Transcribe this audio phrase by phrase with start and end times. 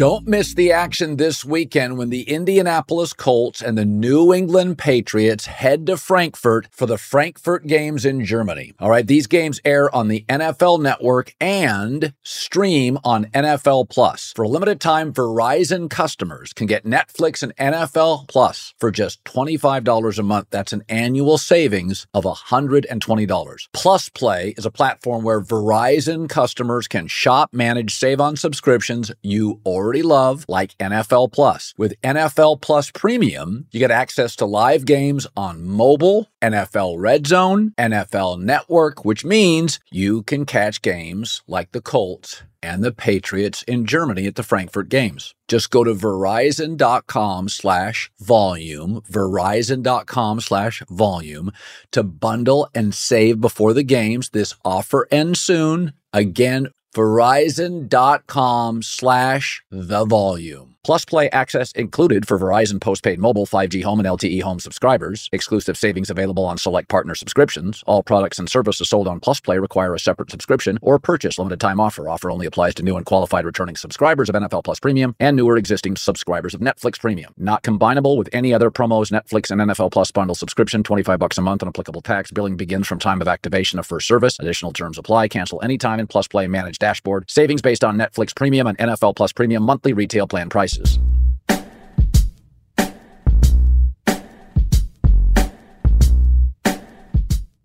[0.00, 5.44] Don't miss the action this weekend when the Indianapolis Colts and the New England Patriots
[5.44, 8.72] head to Frankfurt for the Frankfurt games in Germany.
[8.80, 14.32] All right, these games air on the NFL network and stream on NFL Plus.
[14.34, 20.18] For a limited time, Verizon customers can get Netflix and NFL Plus for just $25
[20.18, 20.46] a month.
[20.48, 23.68] That's an annual savings of $120.
[23.74, 29.60] Plus Play is a platform where Verizon customers can shop, manage, save on subscriptions you
[29.66, 31.74] already already love, like NFL Plus.
[31.76, 37.72] With NFL Plus Premium, you get access to live games on mobile, NFL Red Zone,
[37.76, 43.84] NFL Network, which means you can catch games like the Colts and the Patriots in
[43.84, 45.34] Germany at the Frankfurt games.
[45.48, 51.50] Just go to verizon.com slash volume, verizon.com slash volume
[51.90, 54.28] to bundle and save before the games.
[54.28, 55.94] This offer ends soon.
[56.12, 60.69] Again, verizon.com slash the volume.
[60.82, 65.28] Plus Play access included for Verizon postpaid mobile 5G home and LTE home subscribers.
[65.30, 67.84] Exclusive savings available on select partner subscriptions.
[67.86, 71.60] All products and services sold on Plus Play require a separate subscription or purchase limited
[71.60, 72.08] time offer.
[72.08, 75.58] Offer only applies to new and qualified returning subscribers of NFL Plus Premium and newer
[75.58, 77.34] existing subscribers of Netflix Premium.
[77.36, 81.42] Not combinable with any other promos, Netflix and NFL Plus bundle subscription, 25 bucks a
[81.42, 82.30] month and applicable tax.
[82.30, 84.38] Billing begins from time of activation of first service.
[84.40, 85.28] Additional terms apply.
[85.28, 87.30] Cancel anytime in Plus Play managed dashboard.
[87.30, 90.69] Savings based on Netflix Premium and NFL Plus Premium monthly retail plan price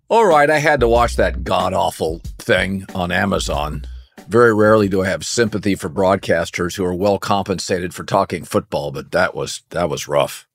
[0.08, 3.84] All right, I had to watch that god awful thing on Amazon.
[4.28, 8.92] Very rarely do I have sympathy for broadcasters who are well compensated for talking football,
[8.92, 10.46] but that was that was rough.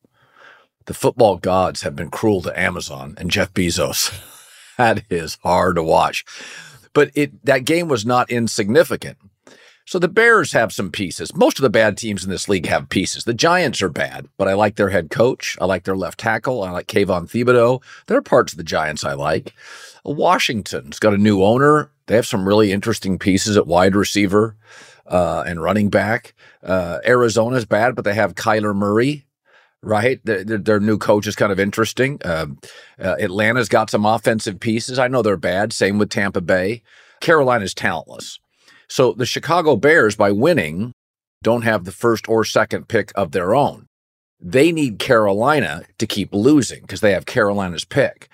[0.85, 4.11] The football gods have been cruel to Amazon and Jeff Bezos.
[4.77, 6.25] that is hard to watch.
[6.93, 9.17] But it that game was not insignificant.
[9.91, 11.35] So the Bears have some pieces.
[11.35, 13.25] Most of the bad teams in this league have pieces.
[13.25, 15.57] The Giants are bad, but I like their head coach.
[15.59, 16.63] I like their left tackle.
[16.63, 17.83] I like Kayvon Thibodeaux.
[18.07, 19.53] There are parts of the Giants I like.
[20.05, 21.91] Washington's got a new owner.
[22.07, 24.55] They have some really interesting pieces at wide receiver
[25.07, 26.35] uh, and running back.
[26.63, 29.25] Uh, Arizona's bad, but they have Kyler Murray
[29.83, 30.23] right?
[30.23, 32.19] Their, their, new coach is kind of interesting.
[32.23, 32.45] Uh,
[32.99, 34.99] uh, Atlanta's got some offensive pieces.
[34.99, 35.73] I know they're bad.
[35.73, 36.83] Same with Tampa Bay.
[37.19, 38.39] Carolina's talentless.
[38.91, 40.91] So the Chicago Bears, by winning,
[41.41, 43.87] don't have the first or second pick of their own.
[44.37, 48.27] They need Carolina to keep losing because they have Carolina's pick.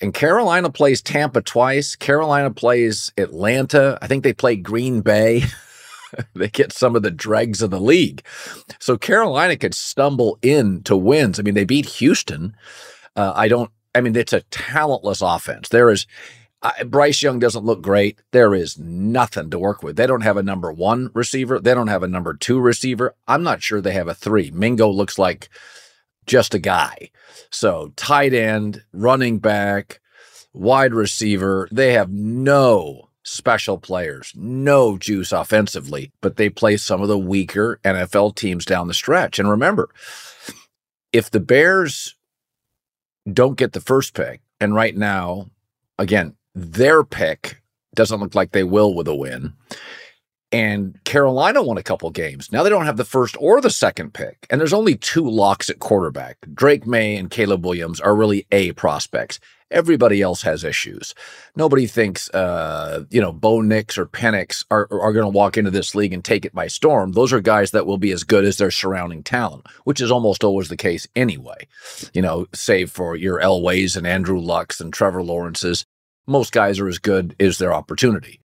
[0.00, 1.96] And Carolina plays Tampa twice.
[1.96, 3.98] Carolina plays Atlanta.
[4.00, 5.42] I think they play Green Bay.
[6.34, 8.24] they get some of the dregs of the league.
[8.78, 11.38] So Carolina could stumble into wins.
[11.38, 12.56] I mean, they beat Houston.
[13.16, 15.68] Uh, I don't, I mean, it's a talentless offense.
[15.68, 16.06] There is,
[16.62, 18.18] I, Bryce Young doesn't look great.
[18.32, 19.96] There is nothing to work with.
[19.96, 21.58] They don't have a number one receiver.
[21.58, 23.14] They don't have a number two receiver.
[23.26, 24.50] I'm not sure they have a three.
[24.50, 25.48] Mingo looks like
[26.26, 27.10] just a guy.
[27.50, 30.00] So tight end, running back,
[30.52, 31.68] wide receiver.
[31.72, 37.80] They have no special players, no juice offensively, but they play some of the weaker
[37.84, 39.38] NFL teams down the stretch.
[39.38, 39.88] And remember,
[41.12, 42.16] if the Bears
[43.30, 45.50] don't get the first pick, and right now,
[45.98, 47.62] again, their pick
[47.94, 49.54] doesn't look like they will with a win.
[50.52, 52.50] And Carolina won a couple games.
[52.50, 54.46] Now they don't have the first or the second pick.
[54.50, 56.38] And there's only two locks at quarterback.
[56.52, 59.38] Drake Maye and Caleb Williams are really A prospects.
[59.70, 61.14] Everybody else has issues.
[61.54, 65.70] Nobody thinks, uh, you know, Bo Nix or Penix are, are going to walk into
[65.70, 67.12] this league and take it by storm.
[67.12, 70.42] Those are guys that will be as good as their surrounding talent, which is almost
[70.42, 71.68] always the case anyway.
[72.12, 75.84] You know, save for your Elways and Andrew Lucks and Trevor Lawrences.
[76.26, 78.40] Most guys are as good as their opportunity.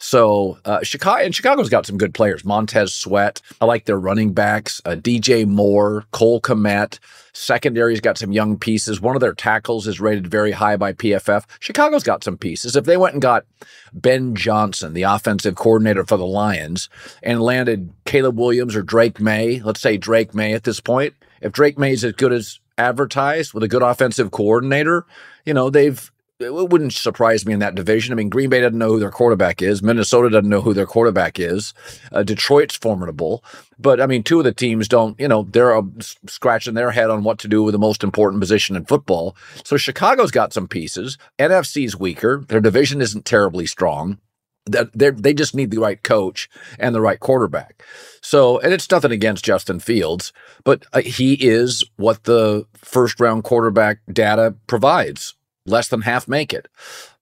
[0.00, 2.44] So uh, Chicago and Chicago's got some good players.
[2.44, 3.40] Montez Sweat.
[3.60, 4.82] I like their running backs.
[4.84, 6.98] Uh, DJ Moore, Cole Kmet.
[7.32, 9.00] Secondary's got some young pieces.
[9.00, 11.44] One of their tackles is rated very high by PFF.
[11.58, 12.76] Chicago's got some pieces.
[12.76, 13.46] If they went and got
[13.92, 16.88] Ben Johnson, the offensive coordinator for the Lions,
[17.22, 21.52] and landed Caleb Williams or Drake Maye, let's say Drake Maye at this point, if
[21.52, 25.06] Drake Maye's as good as advertised with a good offensive coordinator,
[25.44, 26.10] you know, they've
[26.40, 28.12] it wouldn't surprise me in that division.
[28.12, 29.82] I mean, Green Bay doesn't know who their quarterback is.
[29.82, 31.72] Minnesota doesn't know who their quarterback is.
[32.10, 33.44] Uh, Detroit's formidable.
[33.78, 37.10] But I mean, two of the teams don't, you know, they're uh, scratching their head
[37.10, 39.36] on what to do with the most important position in football.
[39.64, 41.18] So Chicago's got some pieces.
[41.38, 42.44] NFC's weaker.
[42.48, 44.18] Their division isn't terribly strong.
[44.66, 46.48] That they just need the right coach
[46.78, 47.84] and the right quarterback.
[48.22, 50.32] So, and it's nothing against Justin Fields,
[50.64, 55.34] but uh, he is what the first round quarterback data provides
[55.66, 56.68] less than half make it.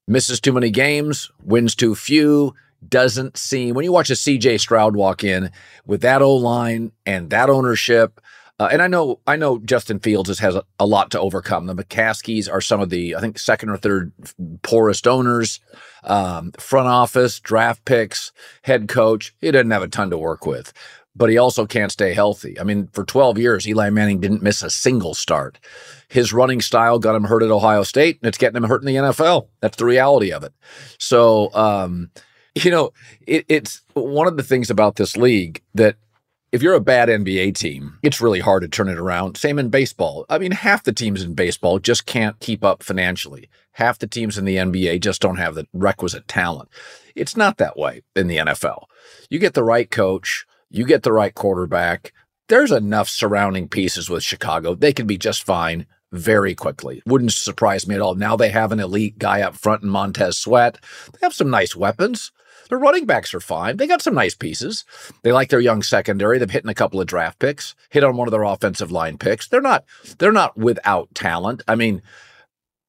[0.06, 2.54] Misses too many games, wins too few,
[2.88, 5.50] doesn't seem when you watch a CJ Stroud walk in
[5.86, 8.20] with that O line and that ownership.
[8.58, 11.66] Uh, and I know, I know Justin Fields has, has a, a, lot to overcome.
[11.66, 14.12] The McCaskies are some of the, I think, second or third
[14.62, 15.58] poorest owners,
[16.04, 18.30] um, front office, draft picks,
[18.62, 19.34] head coach.
[19.40, 20.72] He doesn't have a ton to work with,
[21.14, 22.58] but he also can't stay healthy.
[22.58, 25.58] I mean, for 12 years, Eli Manning didn't miss a single start
[26.12, 28.86] his running style got him hurt at Ohio State, and it's getting him hurt in
[28.86, 29.48] the NFL.
[29.60, 30.52] That's the reality of it.
[30.98, 32.10] So, um,
[32.54, 32.92] you know,
[33.26, 35.96] it, it's one of the things about this league that
[36.52, 39.38] if you're a bad NBA team, it's really hard to turn it around.
[39.38, 40.26] Same in baseball.
[40.28, 43.48] I mean, half the teams in baseball just can't keep up financially.
[43.72, 46.68] Half the teams in the NBA just don't have the requisite talent.
[47.16, 48.84] It's not that way in the NFL.
[49.30, 52.12] You get the right coach, you get the right quarterback.
[52.48, 54.74] There's enough surrounding pieces with Chicago.
[54.74, 57.02] They can be just fine very quickly.
[57.06, 58.14] Wouldn't surprise me at all.
[58.14, 60.78] Now they have an elite guy up front in Montez Sweat.
[61.12, 62.32] They have some nice weapons.
[62.68, 63.76] Their running backs are fine.
[63.76, 64.84] They got some nice pieces.
[65.22, 66.38] They like their young secondary.
[66.38, 69.18] They've hit in a couple of draft picks, hit on one of their offensive line
[69.18, 69.46] picks.
[69.48, 69.84] They're not
[70.18, 71.62] they're not without talent.
[71.68, 72.00] I mean,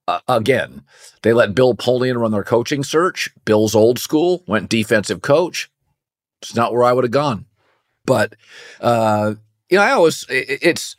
[0.08, 0.84] uh, again,
[1.22, 3.30] they let Bill Polian run their coaching search.
[3.44, 5.70] Bill's old school, went defensive coach.
[6.42, 7.46] It's not where I would have gone.
[8.06, 8.36] But
[8.82, 9.36] uh,
[9.70, 10.96] you know, I always it, it's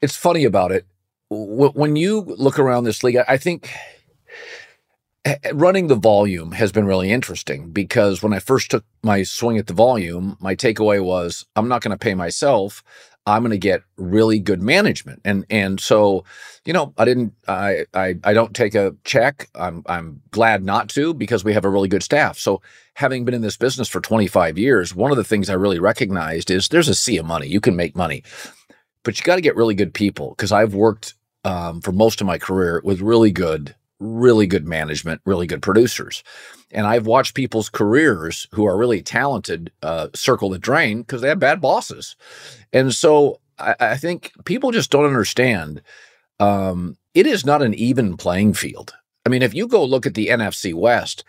[0.00, 0.86] it's funny about it
[1.30, 3.70] when you look around this league, I think
[5.52, 9.68] running the volume has been really interesting because when I first took my swing at
[9.68, 12.82] the volume, my takeaway was I'm not going to pay myself.
[13.26, 15.20] I'm going to get really good management.
[15.24, 16.24] And and so,
[16.64, 19.48] you know, I didn't I I I don't take a check.
[19.54, 22.38] I'm I'm glad not to because we have a really good staff.
[22.38, 22.62] So,
[22.94, 26.50] having been in this business for 25 years, one of the things I really recognized
[26.50, 27.46] is there's a sea of money.
[27.46, 28.24] You can make money.
[29.02, 31.14] But you got to get really good people because I've worked
[31.44, 36.24] um, for most of my career with really good, really good management, really good producers.
[36.72, 41.28] And I've watched people's careers who are really talented uh, circle the drain because they
[41.28, 42.16] have bad bosses.
[42.72, 45.82] And so I, I think people just don't understand.
[46.38, 48.94] Um, it is not an even playing field.
[49.26, 51.24] I mean, if you go look at the NFC West,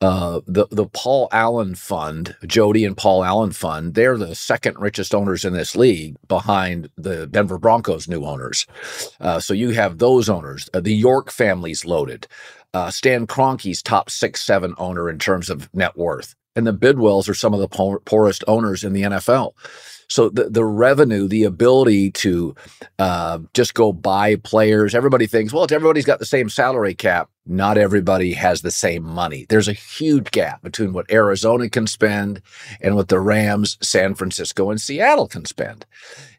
[0.00, 5.14] uh, the the Paul Allen Fund, Jody and Paul Allen Fund, they're the second richest
[5.14, 8.66] owners in this league behind the Denver Broncos' new owners.
[9.20, 10.68] Uh, so you have those owners.
[10.74, 12.26] Uh, the York family's loaded.
[12.74, 17.28] Uh, Stan Kroenke's top six, seven owner in terms of net worth, and the Bidwells
[17.28, 19.52] are some of the poor, poorest owners in the NFL.
[20.08, 22.54] So the, the revenue, the ability to
[22.98, 27.30] uh, just go buy players, everybody thinks, well, everybody's got the same salary cap.
[27.46, 29.46] Not everybody has the same money.
[29.48, 32.40] There's a huge gap between what Arizona can spend
[32.80, 35.84] and what the Rams, San Francisco, and Seattle can spend.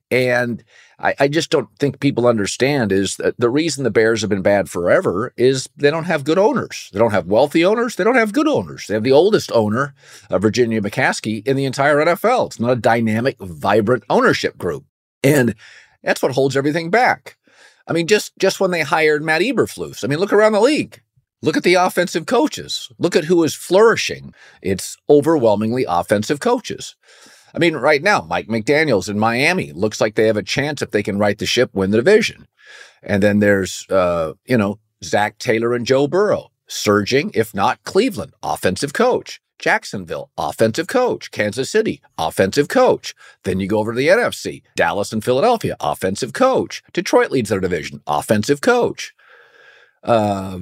[0.09, 0.63] And
[0.99, 4.41] I, I, just don't think people understand is that the reason the Bears have been
[4.41, 6.89] bad forever is they don't have good owners.
[6.93, 7.95] They don't have wealthy owners.
[7.95, 8.87] They don't have good owners.
[8.87, 9.93] They have the oldest owner,
[10.29, 12.47] uh, Virginia McCaskey, in the entire NFL.
[12.47, 14.85] It's not a dynamic, vibrant ownership group.
[15.23, 15.55] And
[16.03, 17.37] that's what holds everything back.
[17.87, 21.01] I mean, just just when they hired Matt Eberflus, I mean, look around the league.
[21.41, 22.89] Look at the offensive coaches.
[22.97, 24.33] Look at who is flourishing.
[24.61, 26.95] It's overwhelmingly offensive coaches.
[27.55, 30.91] I mean, right now, Mike McDaniels in Miami looks like they have a chance if
[30.91, 32.47] they can right the ship, win the division.
[33.01, 38.33] And then there's, uh, you know, Zac Taylor and Joe Burrow surging, if not Cleveland,
[38.43, 39.39] offensive coach.
[39.57, 41.31] Jacksonville, offensive coach.
[41.31, 43.15] Kansas City, offensive coach.
[43.43, 46.83] Then you go over to the NFC, Dallas and Philadelphia, offensive coach.
[46.91, 49.13] Detroit leads their division, offensive coach.
[50.03, 50.59] Uh,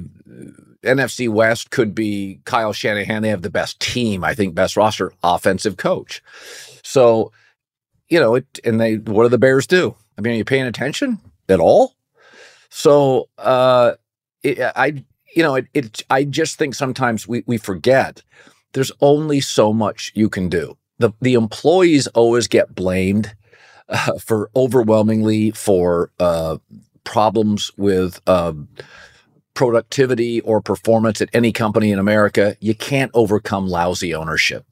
[0.84, 3.22] NFC West could be Kyle Shanahan.
[3.22, 6.22] They have the best team, I think, best roster, offensive coach.
[6.82, 7.32] So,
[8.08, 9.96] you know, it, and they, what do the Bears do?
[10.16, 11.94] I mean, are you paying attention at all?
[12.70, 13.92] So, uh,
[14.42, 18.22] it, I, you know, it, it, I just think sometimes we, we forget
[18.72, 20.76] there's only so much you can do.
[20.98, 23.34] The, the employees always get blamed
[23.88, 26.58] uh, for overwhelmingly for uh,
[27.04, 28.52] problems with uh,
[29.54, 32.56] productivity or performance at any company in America.
[32.60, 34.66] You can't overcome lousy ownership.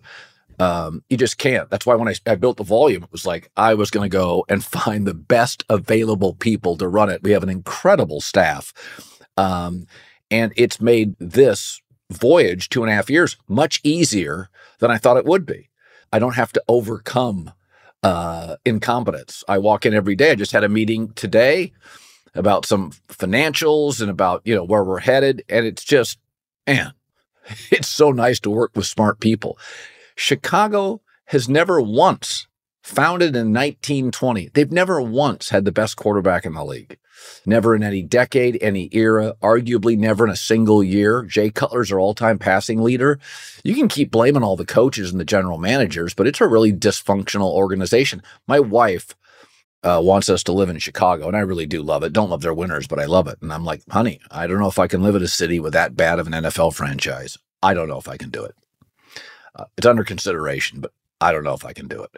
[0.59, 1.71] Um, you just can't.
[1.71, 4.15] That's why when I, I built the volume, it was like I was going to
[4.17, 7.23] go and find the best available people to run it.
[7.23, 8.73] We have an incredible staff.
[9.37, 9.87] Um,
[10.31, 14.49] and it's made this voyage, two and a half years, much easier
[14.79, 15.71] than I thought it would be.
[16.13, 17.53] I don't have to overcome
[18.03, 19.45] uh, incompetence.
[19.49, 20.33] I walk in every day.
[20.33, 21.73] I just had a meeting today
[22.35, 26.19] about some financials and about you know where we're headed, and it's just
[26.67, 26.93] man,
[27.71, 29.59] it's so nice to work with smart people.
[30.17, 32.47] Chicago has never once
[32.83, 34.51] founded in 1920.
[34.53, 36.99] They've never once had the best quarterback in the league.
[37.47, 41.23] Never in any decade, any era, arguably never in a single year.
[41.23, 43.21] Jay Cutler's our all time passing leader.
[43.63, 46.73] You can keep blaming all the coaches and the general managers, but it's a really
[46.73, 48.23] dysfunctional organization.
[48.49, 49.15] My wife
[49.85, 52.13] uh, wants us to live in Chicago, and I really do love it.
[52.13, 53.39] Don't love their winners, but I love it.
[53.43, 55.73] And I'm like, honey, I don't know if I can live in a city with
[55.73, 57.39] that bad of an NFL franchise.
[57.63, 58.55] I don't know if I can do it.
[59.55, 62.17] Uh, it's under consideration, but I don't know if I can do it.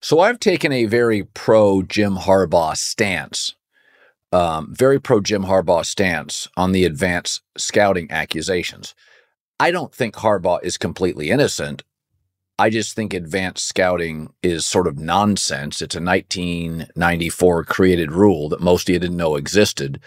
[0.00, 3.54] So I've taken a very pro Jim Harbaugh stance,
[4.32, 8.94] um, very pro Jim Harbaugh stance on the advanced scouting accusations.
[9.60, 11.84] I don't think Harbaugh is completely innocent.
[12.62, 15.82] I just think advanced scouting is sort of nonsense.
[15.82, 19.98] It's a 1994 created rule that most of you didn't know existed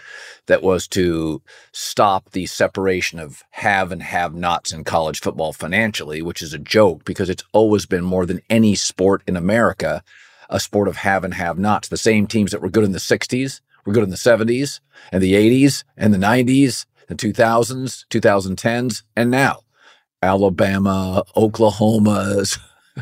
[0.46, 6.22] that was to stop the separation of have and have nots in college football financially,
[6.22, 10.02] which is a joke because it's always been more than any sport in America,
[10.48, 11.88] a sport of have and have nots.
[11.88, 14.80] The same teams that were good in the 60s were good in the 70s
[15.12, 19.60] and the 80s and the 90s, the 2000s, 2010s, and now.
[20.26, 22.58] Alabama, Oklahoma's,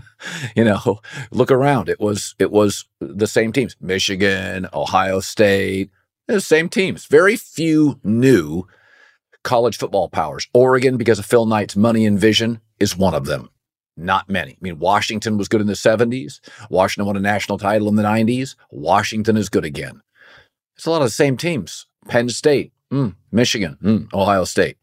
[0.56, 1.00] you know,
[1.30, 1.88] look around.
[1.88, 3.76] It was it was the same teams.
[3.80, 5.90] Michigan, Ohio State,
[6.26, 7.06] the same teams.
[7.06, 8.66] Very few new
[9.42, 10.48] college football powers.
[10.52, 13.48] Oregon, because of Phil Knight's money and vision, is one of them.
[13.96, 14.52] Not many.
[14.52, 16.40] I mean, Washington was good in the 70s.
[16.68, 18.56] Washington won a national title in the 90s.
[18.70, 20.02] Washington is good again.
[20.76, 21.86] It's a lot of the same teams.
[22.08, 24.78] Penn State, mm, Michigan, mm, Ohio State.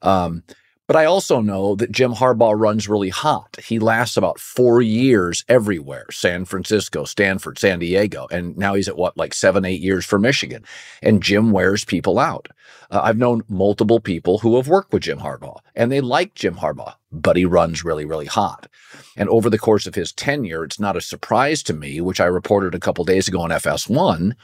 [0.00, 0.42] Um,
[0.86, 3.56] but I also know that Jim Harbaugh runs really hot.
[3.62, 8.28] He lasts about four years everywhere San Francisco, Stanford, San Diego.
[8.30, 10.64] And now he's at what, like seven, eight years for Michigan.
[11.02, 12.48] And Jim wears people out.
[12.90, 16.54] Uh, I've known multiple people who have worked with Jim Harbaugh and they like Jim
[16.54, 18.68] Harbaugh, but he runs really, really hot.
[19.16, 22.26] And over the course of his tenure, it's not a surprise to me, which I
[22.26, 24.34] reported a couple days ago on FS1,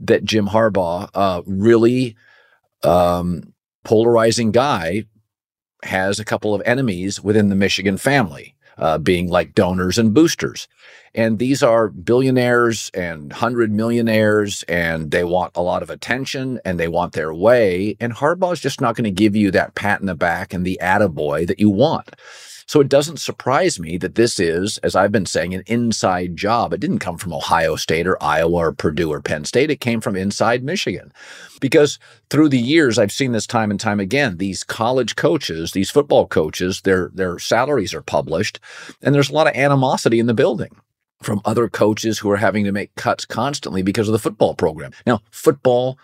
[0.00, 2.16] that Jim Harbaugh uh, really
[2.82, 5.04] um, polarizing guy
[5.84, 10.68] has a couple of enemies within the Michigan family, uh, being like donors and boosters.
[11.14, 16.78] And these are billionaires and hundred millionaires, and they want a lot of attention and
[16.78, 17.96] they want their way.
[18.00, 20.78] And Harbaugh's just not going to give you that pat in the back and the
[20.82, 22.10] attaboy that you want.
[22.66, 26.72] So it doesn't surprise me that this is, as I've been saying, an inside job.
[26.72, 29.70] It didn't come from Ohio State or Iowa or Purdue or Penn State.
[29.70, 31.12] It came from inside Michigan.
[31.60, 31.98] Because
[32.30, 34.38] through the years, I've seen this time and time again.
[34.38, 38.60] These college coaches, these football coaches, their, their salaries are published,
[39.02, 40.76] and there's a lot of animosity in the building
[41.22, 44.92] from other coaches who are having to make cuts constantly because of the football program.
[45.06, 45.98] Now, football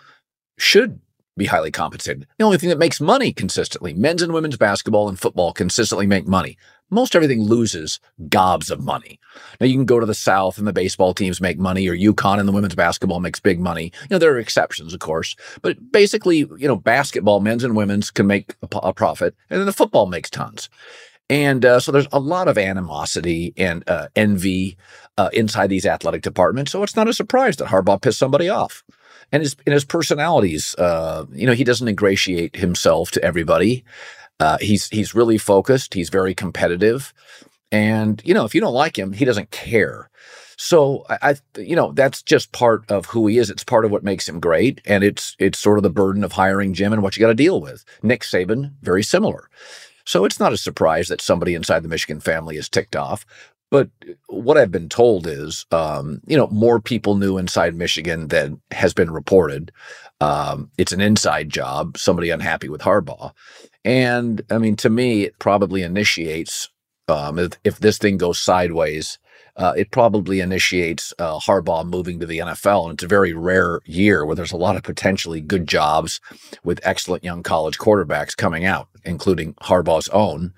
[0.57, 0.99] should
[1.37, 2.27] be highly compensated.
[2.37, 6.27] The only thing that makes money consistently, men's and women's basketball and football consistently make
[6.27, 6.57] money.
[6.89, 9.17] Most everything loses gobs of money.
[9.59, 12.37] Now you can go to the South and the baseball teams make money, or UConn
[12.37, 13.93] and the women's basketball makes big money.
[14.01, 18.11] You know, there are exceptions, of course, but basically, you know, basketball, men's and women's
[18.11, 20.69] can make a, profit, and then the football makes tons.
[21.29, 24.75] And uh, so there's a lot of animosity and uh, envy
[25.17, 26.73] uh, inside these athletic departments.
[26.73, 28.83] So it's not a surprise that Harbaugh pissed somebody off
[29.31, 30.75] and his and his personalities.
[30.75, 33.83] Uh, you know, he doesn't ingratiate himself to everybody.
[34.39, 35.93] Uh, he's he's really focused.
[35.93, 37.13] He's very competitive,
[37.71, 40.09] and you know, if you don't like him, he doesn't care.
[40.57, 41.17] So I,
[41.55, 43.49] I, you know, that's just part of who he is.
[43.49, 46.33] It's part of what makes him great, and it's it's sort of the burden of
[46.33, 47.83] hiring Jim and what you got to deal with.
[48.03, 49.49] Nick Saban, very similar.
[50.05, 53.25] So it's not a surprise that somebody inside the Michigan family is ticked off.
[53.71, 53.89] But
[54.27, 58.93] what I've been told is, um, you know, more people knew inside Michigan than has
[58.93, 59.71] been reported.
[60.19, 63.31] Um, it's an inside job, somebody unhappy with Harbaugh.
[63.85, 66.69] And I mean, to me, it probably initiates,
[67.07, 69.17] um, if, if this thing goes sideways,
[69.55, 72.85] uh, it probably initiates uh, Harbaugh moving to the NFL.
[72.85, 76.19] And it's a very rare year where there's a lot of potentially good jobs
[76.63, 80.53] with excellent young college quarterbacks coming out, including Harbaugh's own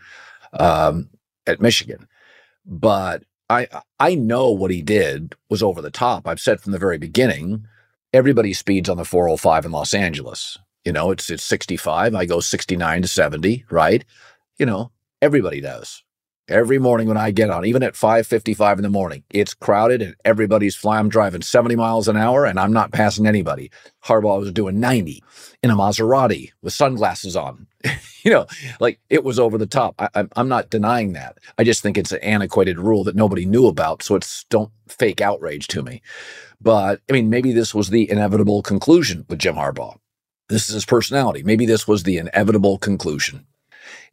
[0.54, 1.10] um,
[1.46, 2.08] at Michigan.
[2.66, 3.68] But I
[4.00, 6.28] I know what he did was over the top.
[6.28, 7.66] I've said from the very beginning,
[8.14, 10.58] everybody speeds on the 405 in Los Angeles.
[10.86, 12.16] You know, it's it's 65.
[12.16, 14.04] I go 69 to 70, right?
[14.58, 14.92] You know,
[15.22, 16.04] everybody does.
[16.50, 20.16] Every morning when I get on, even at 5:55 in the morning, it's crowded and
[20.26, 21.00] everybody's flying.
[21.00, 23.72] I'm driving 70 miles an hour and I'm not passing anybody.
[24.04, 25.24] Harbaugh was doing 90
[25.64, 27.68] in a Maserati with sunglasses on.
[28.24, 28.46] you know,
[28.82, 29.96] like it was over the top.
[29.98, 31.38] I, am not denying that.
[31.58, 34.04] I just think it's an antiquated rule that nobody knew about.
[34.04, 36.02] So it's don't fake outrage to me.
[36.60, 39.98] But I mean, maybe this was the inevitable conclusion with Jim Harbaugh.
[40.50, 41.42] This is his personality.
[41.42, 43.46] Maybe this was the inevitable conclusion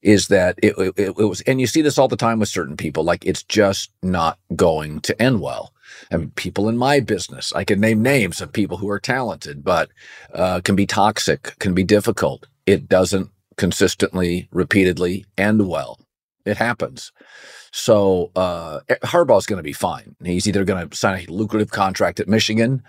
[0.03, 2.77] is that it, it, it, was, and you see this all the time with certain
[2.77, 5.73] people, like it's just not going to end well.
[6.11, 9.91] And people in my business, I can name names of people who are talented, but
[10.33, 12.47] uh, can be toxic, can be difficult.
[12.67, 15.99] It doesn't consistently, repeatedly end well.
[16.47, 17.13] It happens.
[17.73, 20.17] So uh, Harbaugh's going to be fine.
[20.25, 22.83] He's either going to sign a lucrative contract at Michigan,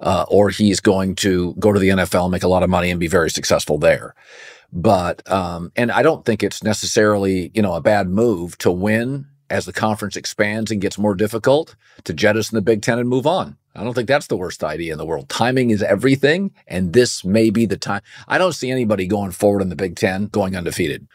[0.00, 3.00] uh, or he's going to go to the NFL, make a lot of money, and
[3.00, 4.14] be very successful there.
[4.72, 9.26] But um, and I don't think it's necessarily you know a bad move to win
[9.50, 13.26] as the conference expands and gets more difficult to jettison the Big Ten and move
[13.26, 13.58] on.
[13.74, 15.28] I don't think that's the worst idea in the world.
[15.28, 18.02] Timing is everything, and this may be the time.
[18.28, 21.06] I don't see anybody going forward in the Big Ten going undefeated.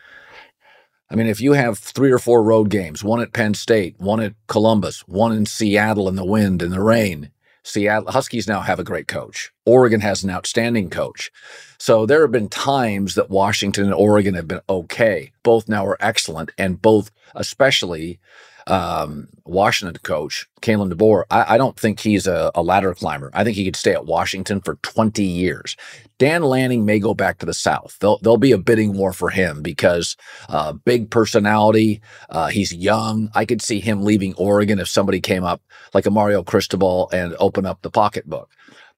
[1.09, 4.19] I mean, if you have three or four road games, one at Penn State, one
[4.19, 7.31] at Columbus, one in Seattle in the wind and the rain,
[7.67, 9.51] Seattle Huskies now have a great coach.
[9.65, 11.29] Oregon has an outstanding coach.
[11.77, 15.33] So there have been times that Washington and Oregon have been okay.
[15.43, 18.19] Both now are excellent, and both, especially
[18.67, 23.31] um, Washington coach, Kalen DeBoer, I, I don't think he's a, a, ladder climber.
[23.33, 25.77] I think he could stay at Washington for 20 years.
[26.19, 27.95] Dan Lanning may go back to the South.
[27.99, 30.17] There'll, there'll be a bidding war for him because
[30.49, 32.01] uh, big personality.
[32.29, 33.29] Uh, he's young.
[33.33, 35.61] I could see him leaving Oregon if somebody came up
[35.93, 38.49] like a Mario Cristobal and open up the pocketbook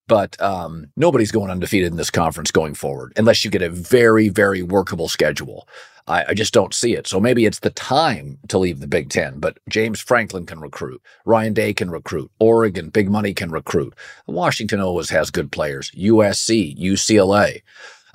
[0.10, 4.28] but um, nobody's going undefeated in this conference going forward unless you get a very,
[4.28, 5.68] very workable schedule.
[6.10, 7.08] I, I, just don't see it.
[7.08, 11.02] So maybe it's the time to leave the Big Ten, but James Franklin can recruit.
[11.26, 12.32] Ryan Day can recruit.
[12.40, 13.94] Oregon, big money can recruit.
[14.28, 15.92] Washington always has good players.
[15.92, 17.62] USC, UCLA.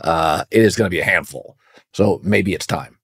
[0.00, 1.57] Uh, it is going to be a handful.
[1.92, 2.98] So maybe it's time.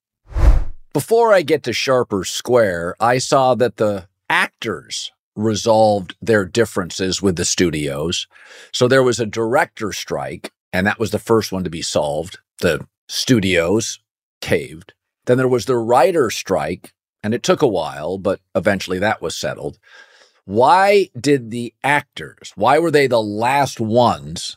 [0.93, 7.23] Before I get to Sharp or Square, I saw that the actors resolved their differences
[7.23, 8.27] with the studios.
[8.73, 12.39] So there was a director strike, and that was the first one to be solved.
[12.59, 14.01] The studios
[14.41, 14.95] caved.
[15.27, 19.37] Then there was the writer strike, and it took a while, but eventually that was
[19.37, 19.79] settled.
[20.45, 24.57] Why did the actors, why were they the last ones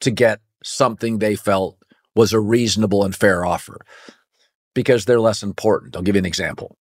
[0.00, 1.78] to get something they felt
[2.14, 3.80] was a reasonable and fair offer?
[4.74, 5.96] Because they're less important.
[5.96, 6.76] I'll give you an example.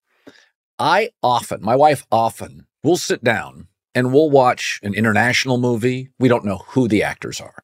[0.78, 6.10] I often, my wife often, will sit down and we'll watch an international movie.
[6.20, 7.64] We don't know who the actors are.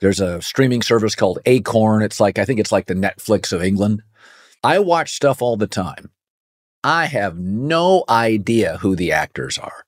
[0.00, 2.02] There's a streaming service called Acorn.
[2.02, 4.02] It's like, I think it's like the Netflix of England.
[4.64, 6.10] I watch stuff all the time.
[6.84, 9.84] I have no idea who the actors are.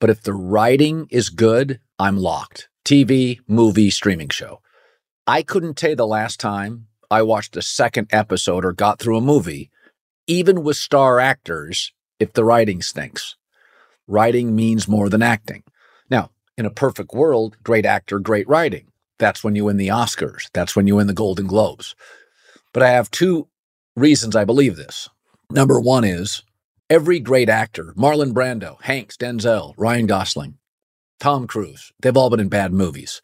[0.00, 2.68] But if the writing is good, I'm locked.
[2.84, 4.60] TV, movie, streaming show.
[5.26, 9.18] I couldn't tell you the last time I watched a second episode or got through
[9.18, 9.70] a movie,
[10.26, 13.36] even with star actors, if the writing stinks.
[14.08, 15.62] Writing means more than acting.
[16.10, 18.88] Now, in a perfect world, great actor, great writing.
[19.18, 20.50] That's when you win the Oscars.
[20.52, 21.94] That's when you win the Golden Globes.
[22.72, 23.48] But I have two
[23.96, 25.08] reasons I believe this.
[25.50, 26.42] Number one is
[26.88, 30.58] every great actor, Marlon Brando, Hanks, Denzel, Ryan Gosling,
[31.20, 33.20] Tom Cruise, they've all been in bad movies.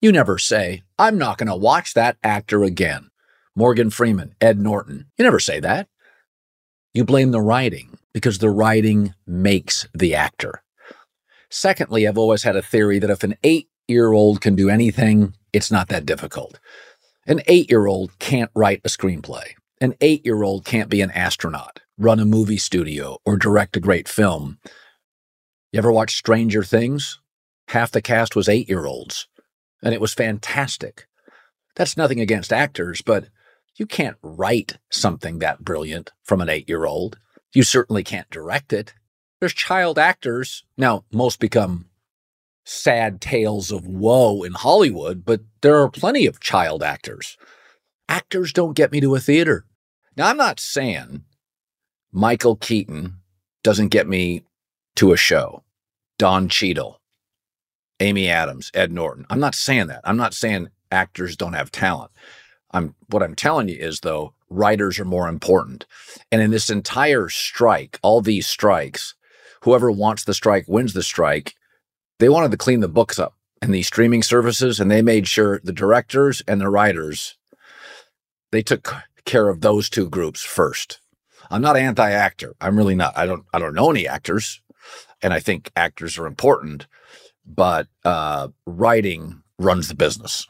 [0.00, 3.10] You never say, I'm not going to watch that actor again.
[3.56, 5.06] Morgan Freeman, Ed Norton.
[5.16, 5.88] You never say that.
[6.92, 10.62] You blame the writing because the writing makes the actor.
[11.50, 15.34] Secondly, I've always had a theory that if an eight year old can do anything,
[15.52, 16.58] it's not that difficult.
[17.26, 19.54] An eight year old can't write a screenplay.
[19.84, 23.80] An eight year old can't be an astronaut, run a movie studio, or direct a
[23.80, 24.58] great film.
[25.72, 27.20] You ever watch Stranger Things?
[27.68, 29.28] Half the cast was eight year olds,
[29.82, 31.06] and it was fantastic.
[31.76, 33.26] That's nothing against actors, but
[33.76, 37.18] You can't write something that brilliant from an eight year old.
[37.52, 38.94] You certainly can't direct it.
[39.38, 40.64] There's child actors.
[40.78, 41.90] Now, most become
[42.64, 47.36] sad tales of woe in Hollywood, but there are plenty of child actors.
[48.08, 49.66] Actors don't get me to a theater.
[50.16, 51.24] Now, I'm not saying
[52.12, 53.16] Michael Keaton
[53.62, 54.44] doesn't get me
[54.96, 55.64] to a show,
[56.18, 57.00] Don Cheadle,
[58.00, 59.26] Amy Adams, Ed Norton.
[59.28, 60.02] I'm not saying that.
[60.04, 62.12] I'm not saying actors don't have talent.
[62.70, 65.86] I'm what I'm telling you is though writers are more important.
[66.30, 69.14] And in this entire strike, all these strikes,
[69.62, 71.54] whoever wants the strike wins the strike.
[72.18, 75.60] They wanted to clean the books up in these streaming services and they made sure
[75.64, 77.36] the directors and the writers
[78.52, 81.00] they took care of those two groups first.
[81.50, 82.54] I'm not anti-actor.
[82.60, 83.16] I'm really not.
[83.16, 84.60] I don't I don't know any actors
[85.22, 86.86] and I think actors are important,
[87.46, 90.46] but uh, writing runs the business.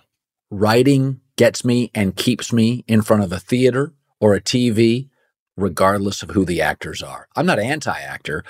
[0.50, 5.08] Writing gets me and keeps me in front of a theater or a TV,
[5.56, 7.28] regardless of who the actors are.
[7.37, 8.44] I'm not anti actor,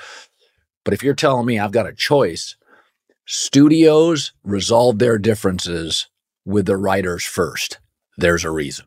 [0.85, 2.57] but if you're telling me I've got a choice,
[3.27, 6.09] studios resolve their differences
[6.45, 7.81] with the writers first.
[8.17, 8.87] There's a reason.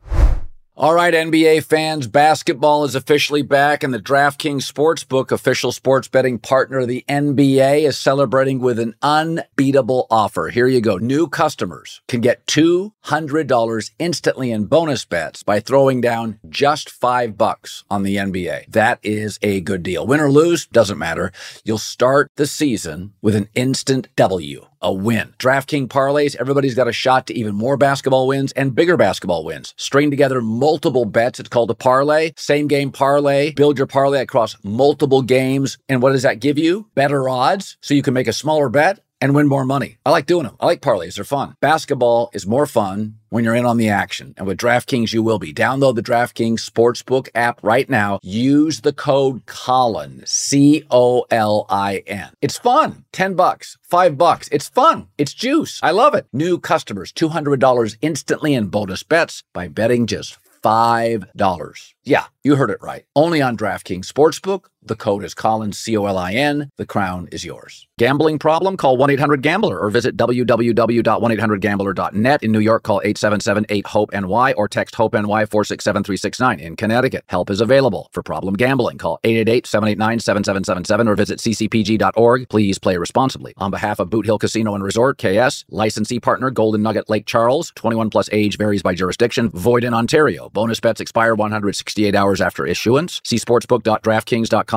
[0.80, 6.38] All right, NBA fans, basketball is officially back, and the DraftKings Sportsbook, official sports betting
[6.38, 10.50] partner of the NBA, is celebrating with an unbeatable offer.
[10.50, 10.98] Here you go.
[10.98, 17.84] New customers can get $200 instantly in bonus bets by throwing down just five bucks
[17.90, 18.72] on the NBA.
[18.72, 20.06] That is a good deal.
[20.06, 21.32] Win or lose, doesn't matter.
[21.66, 25.34] You'll start the season with an instant W a win.
[25.38, 29.74] DraftKings parlays, everybody's got a shot to even more basketball wins and bigger basketball wins.
[29.78, 31.40] String together multiple bets.
[31.40, 32.32] It's called a parlay.
[32.38, 33.52] Same game parlay.
[33.52, 35.78] Build your parlay across multiple games.
[35.90, 36.88] And what does that give you?
[36.96, 37.78] Better odds.
[37.82, 39.98] So you can make a smaller bet and win more money.
[40.06, 40.56] I like doing them.
[40.60, 41.16] I like parlays.
[41.16, 41.56] They're fun.
[41.60, 44.34] Basketball is more fun when you're in on the action.
[44.38, 45.54] And with DraftKings, you will be.
[45.54, 48.20] Download the DraftKings Sportsbook app right now.
[48.22, 52.32] Use the code Colin, C O L I N.
[52.42, 53.06] It's fun.
[53.12, 54.48] 10 bucks, 5 bucks.
[54.52, 55.08] It's fun.
[55.18, 55.80] It's juice.
[55.82, 56.28] I love it.
[56.32, 61.94] New customers, $200 instantly in bonus bets by betting just $5.
[62.04, 63.06] Yeah, you heard it right.
[63.16, 64.66] Only on DraftKings Sportsbook.
[64.88, 66.72] The code is Colin, C O L I N.
[66.78, 67.88] The crown is yours.
[68.00, 68.78] Gambling problem?
[68.78, 72.44] Call 1 800 Gambler or visit www.1800Gambler.net.
[72.44, 76.60] In New York, call 877 8 HOPE NY or text HOPE NY 467 369.
[76.62, 78.10] In Connecticut, help is available.
[78.14, 82.48] For problem gambling, call 888 789 7777 or visit ccpg.org.
[82.48, 83.54] Please play responsibly.
[83.58, 87.74] On behalf of Boot Hill Casino and Resort, KS, licensee partner Golden Nugget Lake Charles,
[87.76, 90.50] 21 plus age varies by jurisdiction, void in Ontario.
[90.54, 93.20] Bonus bets expire 168 hours after issuance.
[93.26, 94.77] See sportsbook.draftkings.com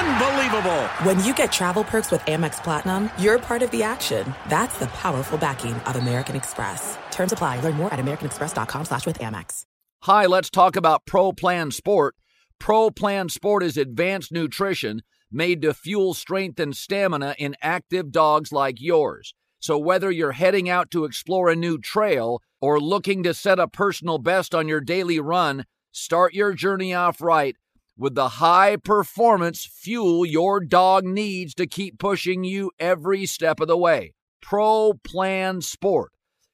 [0.00, 0.82] Unbelievable!
[1.04, 4.34] When you get travel perks with Amex Platinum, you're part of the action.
[4.48, 6.96] That's the powerful backing of American Express.
[7.10, 7.60] Terms apply.
[7.60, 9.66] Learn more at americanexpress.com slash with Amex.
[10.04, 12.14] Hi, let's talk about Pro Plan Sport.
[12.58, 18.52] Pro Plan Sport is advanced nutrition made to fuel strength and stamina in active dogs
[18.52, 19.34] like yours.
[19.58, 23.68] So whether you're heading out to explore a new trail or looking to set a
[23.68, 27.54] personal best on your daily run, start your journey off right
[28.00, 33.68] with the high performance fuel your dog needs to keep pushing you every step of
[33.68, 34.14] the way.
[34.40, 36.10] Pro Plan Sport.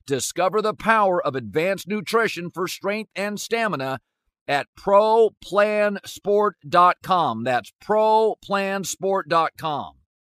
[0.07, 4.01] Discover the power of advanced nutrition for strength and stamina
[4.49, 7.45] at ProPlansport.com.
[7.45, 9.93] That's ProPlansport.com.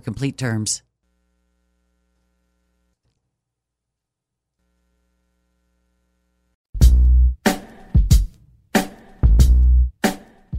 [0.00, 0.82] complete terms.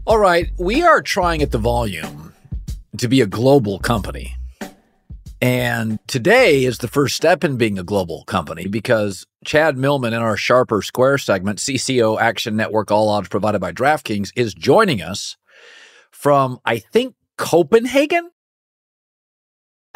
[0.06, 2.34] All right, we are trying at the volume
[2.97, 4.36] to be a global company.
[5.41, 10.21] And today is the first step in being a global company because Chad Millman in
[10.21, 15.02] our Sharp or Square segment, CCO Action Network All Odds provided by DraftKings, is joining
[15.02, 15.38] us
[16.12, 18.32] from, I think, Copenhagen.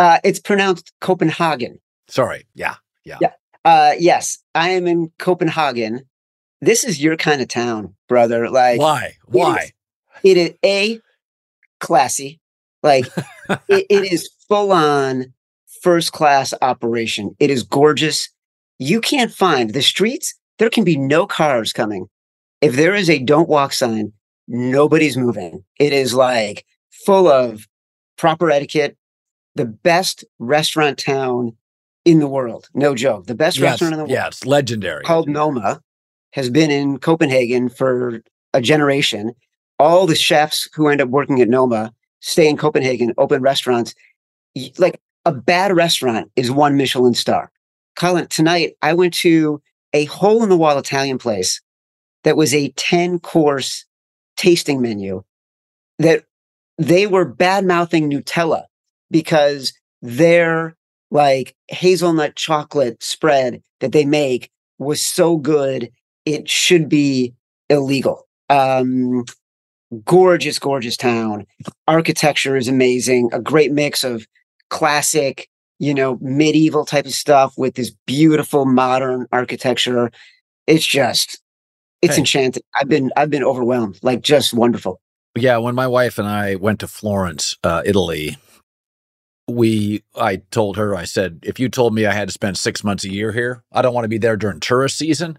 [0.04, 1.80] Uh, it's pronounced Copenhagen.
[2.10, 2.46] Sorry.
[2.56, 2.76] Yeah.
[3.06, 3.20] Yeah.
[3.22, 3.32] Yeah.
[3.64, 6.02] Uh, yes, I am in Copenhagen.
[6.60, 8.50] This is your kind of town, brother.
[8.50, 9.14] Like, why?
[9.28, 9.72] Why?
[10.22, 11.02] It is, it is a
[11.80, 12.42] classy.
[12.82, 13.06] Like,
[13.70, 15.34] it, it is full on
[15.82, 17.34] first class operation.
[17.40, 18.28] It is gorgeous.
[18.80, 20.36] You can't find the streets.
[20.60, 22.10] There can be no cars coming.
[22.60, 24.12] If there is a don't walk sign,
[24.50, 25.64] nobody's moving.
[25.80, 27.66] It is like full of
[28.18, 28.98] proper etiquette,
[29.56, 31.56] the best restaurant town
[32.06, 32.70] in the world.
[32.74, 33.28] No joke.
[33.28, 34.12] The best yes, restaurant in the world.
[34.12, 35.04] Yes, legendary.
[35.04, 35.82] Called Noma
[36.32, 38.22] has been in Copenhagen for
[38.54, 39.34] a generation.
[39.80, 43.94] All the chefs who end up working at Noma stay in Copenhagen, open restaurants.
[44.78, 47.52] Like a bad restaurant is one Michelin star.
[47.96, 49.62] Colin, tonight I went to
[49.94, 51.62] a hole in the wall Italian place
[52.24, 53.86] that was a 10 course
[54.38, 55.24] tasting menu
[56.00, 56.24] that
[56.78, 58.64] they were bad mouthing Nutella
[59.14, 59.72] because
[60.02, 60.76] their
[61.12, 64.50] like hazelnut chocolate spread that they make
[64.80, 65.90] was so good
[66.26, 67.34] it should be
[67.70, 68.28] illegal.
[68.50, 69.26] Um,
[70.06, 71.46] gorgeous, gorgeous town.
[71.88, 73.30] Architecture is amazing.
[73.34, 74.26] A great mix of
[74.70, 75.50] classic,
[75.80, 80.12] you know, medieval type of stuff with this beautiful modern architecture.
[80.66, 81.42] It's just,
[82.02, 82.22] it's hey.
[82.22, 82.64] enchanting.
[82.80, 84.00] I've been, I've been overwhelmed.
[84.02, 85.00] Like just wonderful.
[85.36, 88.38] Yeah, when my wife and I went to Florence, uh, Italy,
[89.48, 92.84] we I told her I said if you told me I had to spend 6
[92.84, 95.38] months a year here, I don't want to be there during tourist season,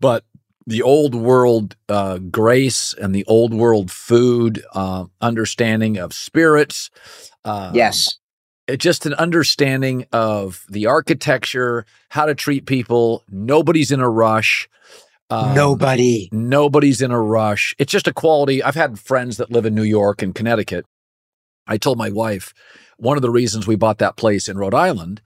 [0.00, 0.24] but
[0.66, 6.90] the old world uh, grace and the old world food uh, understanding of spirits.
[7.44, 8.18] Um, yes.
[8.66, 13.22] It's just an understanding of the architecture, how to treat people.
[13.30, 14.68] Nobody's in a rush.
[15.30, 16.28] Um, Nobody.
[16.32, 17.76] Nobody's in a rush.
[17.78, 18.64] It's just a quality.
[18.64, 20.84] I've had friends that live in New York and Connecticut.
[21.68, 22.52] I told my wife
[22.96, 25.20] one of the reasons we bought that place in Rhode Island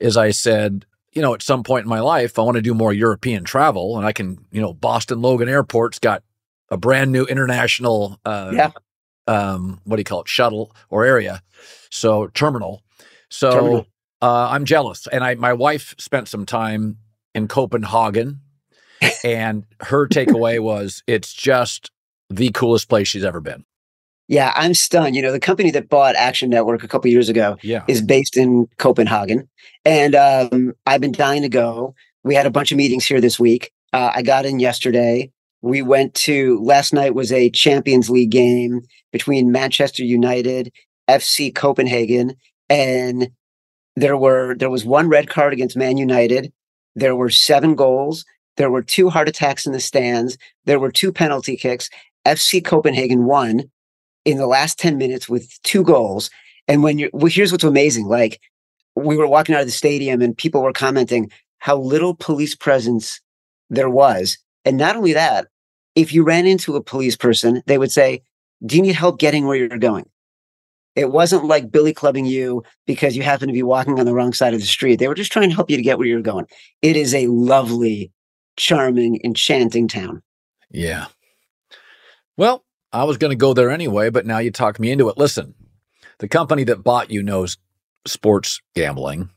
[0.00, 2.74] is I said, you know, at some point in my life, I want to do
[2.74, 6.22] more European travel, and I can, you know, Boston Logan Airport's got
[6.70, 8.70] a brand new international, uh, yeah.
[9.26, 11.42] um, what do you call it, shuttle or area,
[11.90, 12.82] so terminal.
[13.28, 13.86] So terminal.
[14.20, 16.98] Uh, I'm jealous, and I my wife spent some time
[17.34, 18.40] in Copenhagen
[19.24, 21.90] and her takeaway was it's just
[22.30, 23.64] the coolest place she's ever been.
[24.32, 25.14] Yeah, I'm stunned.
[25.14, 27.84] You know, the company that bought Action Network a couple years ago yeah.
[27.86, 29.46] is based in Copenhagen.
[29.84, 31.94] And um, I've been dying to go.
[32.24, 33.70] We had a bunch of meetings here this week.
[33.92, 35.30] Uh, I got in yesterday.
[35.60, 38.80] We went to last night was a Champions League game
[39.12, 40.72] between Manchester United,
[41.10, 42.34] FC Copenhagen,
[42.70, 43.28] and
[43.96, 46.54] there were there was one red card against Man United.
[46.94, 48.24] There were seven goals.
[48.56, 50.38] There were two heart attacks in the stands.
[50.64, 51.90] There were two penalty kicks.
[52.26, 53.70] FC Copenhagen won
[54.24, 56.30] in the last 10 minutes with two goals.
[56.68, 58.06] And when you're, well, here's what's amazing.
[58.06, 58.40] Like
[58.94, 63.20] we were walking out of the stadium and people were commenting how little police presence
[63.70, 64.38] there was.
[64.64, 65.48] And not only that,
[65.94, 68.22] if you ran into a police person, they would say,
[68.64, 70.08] Do you need help getting where you're going?
[70.94, 74.34] It wasn't like billy clubbing you because you happen to be walking on the wrong
[74.34, 74.96] side of the street.
[74.96, 76.46] They were just trying to help you to get where you're going.
[76.82, 78.12] It is a lovely
[78.56, 80.22] charming, enchanting town.
[80.70, 81.06] Yeah.
[82.36, 85.16] Well, I was going to go there anyway, but now you talk me into it.
[85.16, 85.54] Listen,
[86.18, 87.56] the company that bought you knows
[88.06, 89.30] sports gambling.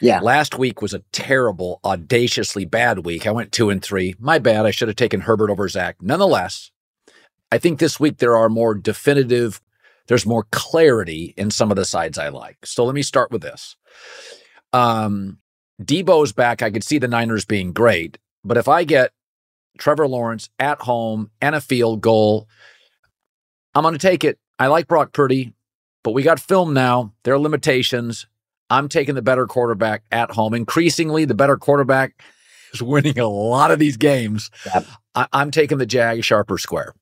[0.00, 0.20] Yeah.
[0.20, 3.26] Last week was a terrible, audaciously bad week.
[3.26, 4.14] I went two and three.
[4.18, 4.64] My bad.
[4.64, 5.96] I should have taken Herbert over Zach.
[6.00, 6.70] Nonetheless,
[7.52, 9.60] I think this week there are more definitive,
[10.06, 12.64] there's more clarity in some of the sides I like.
[12.64, 13.76] So let me start with this.
[14.72, 15.38] Um,
[15.82, 16.62] Deebo's back.
[16.62, 18.18] I could see the Niners being great.
[18.44, 19.12] But if I get
[19.78, 22.48] Trevor Lawrence at home and a field goal,
[23.74, 24.38] I'm going to take it.
[24.58, 25.54] I like Brock Purdy,
[26.02, 27.12] but we got film now.
[27.24, 28.26] There are limitations.
[28.68, 30.54] I'm taking the better quarterback at home.
[30.54, 32.22] Increasingly, the better quarterback
[32.72, 34.50] is winning a lot of these games.
[34.66, 34.86] Yep.
[35.14, 36.94] I- am taking the Jag sharp or square.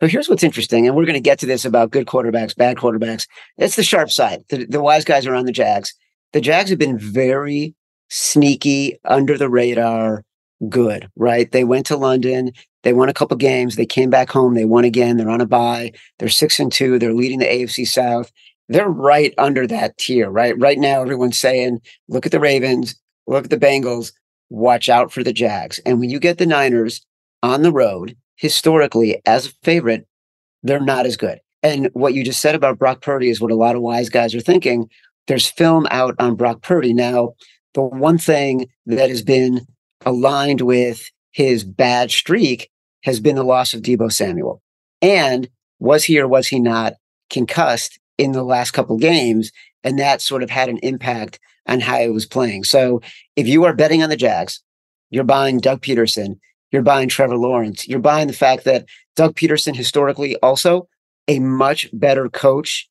[0.00, 2.76] So here's what's interesting, and we're going to get to this about good quarterbacks, bad
[2.76, 3.28] quarterbacks.
[3.56, 4.42] It's the sharp side.
[4.48, 5.94] The, the wise guys are on the Jags.
[6.32, 7.76] The Jags have been very
[8.10, 10.24] sneaky, under the radar,
[10.68, 11.50] good, right?
[11.50, 14.84] They went to London, they won a couple games, they came back home, they won
[14.84, 18.32] again, they're on a bye, they're six and two, they're leading the AFC South.
[18.68, 20.58] They're right under that tier, right?
[20.58, 22.94] Right now, everyone's saying, look at the Ravens,
[23.26, 24.12] look at the Bengals,
[24.50, 25.78] watch out for the Jags.
[25.84, 27.04] And when you get the Niners
[27.42, 30.06] on the road, historically, as a favorite,
[30.62, 31.40] they're not as good.
[31.62, 34.34] And what you just said about Brock Purdy is what a lot of wise guys
[34.34, 34.88] are thinking.
[35.26, 36.92] There's film out on Brock Purdy.
[36.92, 37.34] Now,
[37.74, 39.66] the one thing that has been
[40.06, 42.70] aligned with his bad streak
[43.02, 44.62] has been the loss of Deebo Samuel.
[45.00, 46.94] And was he or was he not
[47.30, 49.50] concussed in the last couple games?
[49.82, 52.64] And that sort of had an impact on how it was playing.
[52.64, 53.00] So
[53.36, 54.62] if you are betting on the Jags,
[55.10, 56.38] you're buying Doug Pederson,
[56.70, 58.86] you're buying Trevor Lawrence, you're buying the fact that
[59.16, 60.88] Doug Pederson, historically also
[61.28, 62.88] a much better coach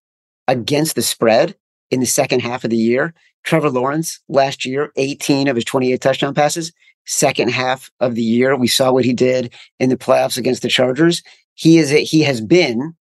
[0.48, 1.56] against the spread
[1.90, 3.14] in the second half of the year.
[3.44, 6.72] Trevor Lawrence last year, 18 of his 28 touchdown passes.
[7.06, 10.70] Second half of the year, we saw what he did in the playoffs against the
[10.70, 11.24] Chargers.
[11.56, 12.96] He is a, he has been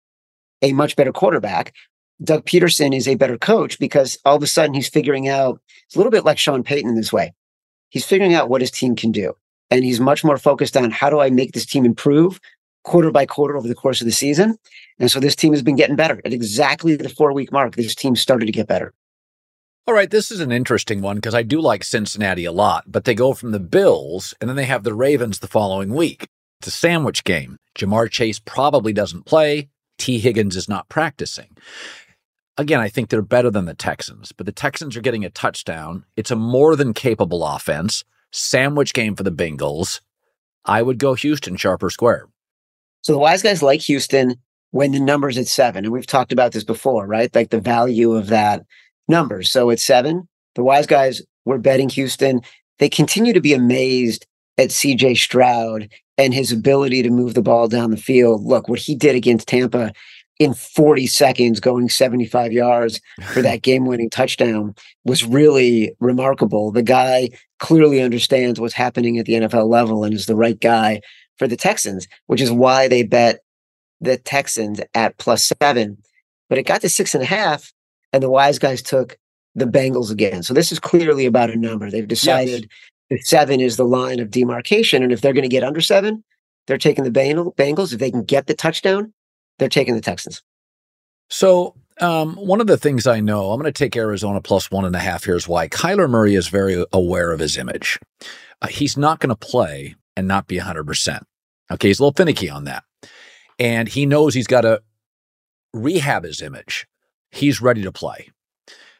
[0.62, 1.74] a much better quarterback.
[2.22, 5.94] Doug Pederson is a better coach because all of a sudden he's figuring out it's
[5.94, 7.32] a little bit like Sean Payton in this way.
[7.90, 9.34] He's figuring out what his team can do.
[9.70, 12.40] And he's much more focused on how do I make this team improve
[12.84, 14.58] quarter by quarter over the course of the season.
[14.98, 16.20] And so this team has been getting better.
[16.24, 18.94] At exactly the four week mark, this team started to get better.
[19.88, 23.05] All right, this is an interesting one because I do like Cincinnati a lot, but
[23.05, 26.29] they go from the Bills and then they have the Ravens the following week.
[26.61, 27.57] It's a sandwich game.
[27.74, 29.70] Ja'Marr Chase probably doesn't play.
[29.96, 31.57] Tee Higgins is not practicing.
[32.59, 36.05] Again, I think they're better than the Texans, but the Texans are getting a touchdown.
[36.18, 38.05] It's a more than capable offense.
[38.31, 40.03] Sandwich game for the Bengals.
[40.66, 42.29] I would go Houston sharp or square.
[43.01, 44.35] So the wise guys like Houston
[44.70, 45.87] when the number's at seven.
[45.87, 47.35] And we've talked about this before, right?
[47.35, 48.66] Like the value of that
[49.08, 49.42] number.
[49.42, 52.42] So at seven, the wise guys were betting Houston.
[52.78, 57.68] They continue to be amazed at CJ Stroud and his ability to move the ball
[57.68, 58.44] down the field.
[58.44, 59.92] Look, what he did against Tampa
[60.38, 63.00] in 40 seconds, going 75 yards
[63.32, 66.70] for that game winning touchdown was really remarkable.
[66.70, 71.00] The guy clearly understands what's happening at the NFL level and is the right guy
[71.38, 73.40] for the Texans, which is why they bet
[74.00, 75.98] the Texans at plus seven.
[76.48, 77.72] But it got to six and a half,
[78.12, 79.18] and the wise guys took
[79.54, 80.42] the Bengals again.
[80.42, 81.90] So this is clearly about a number.
[81.90, 82.70] They've decided yes.
[83.10, 85.02] that seven is the line of demarcation.
[85.02, 86.24] And if they're going to get under seven,
[86.66, 87.92] they're taking the Bengals.
[87.92, 89.12] If they can get the touchdown,
[89.58, 90.42] they're taking the Texans.
[91.28, 94.84] So um, one of the things I know, I'm going to take Arizona plus one
[94.84, 95.24] and a half.
[95.24, 95.68] Here's why.
[95.68, 97.98] Kyler Murray is very aware of his image.
[98.62, 101.22] Uh, he's not going to play and not be 100%.
[101.70, 102.84] Okay, he's a little finicky on that.
[103.58, 104.82] And he knows he's got to
[105.74, 106.86] rehab his image.
[107.30, 108.30] He's ready to play.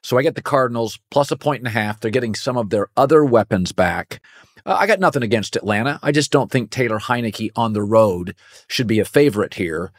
[0.03, 2.01] So I get the Cardinals plus a point and a half.
[2.01, 4.21] They're getting some of their other weapons back.
[4.65, 5.99] Uh, I got nothing against Atlanta.
[6.03, 8.35] I just don't think Taylor Heinicke on the road
[8.69, 9.93] should be a favorite here.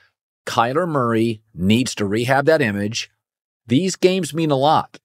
[0.46, 3.10] Kyler Murray needs to rehab that image.
[3.68, 5.00] These games mean a lot.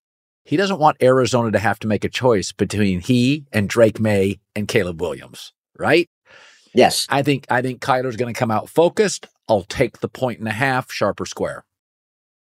[0.45, 4.41] He doesn't want Arizona to have to make a choice between he and Drake Maye
[4.55, 6.09] and Caleb Williams, right?
[6.75, 7.07] Yes.
[7.09, 9.27] I think I think Kyler's going to come out focused.
[9.49, 11.65] I'll take the point and a half, sharp or square.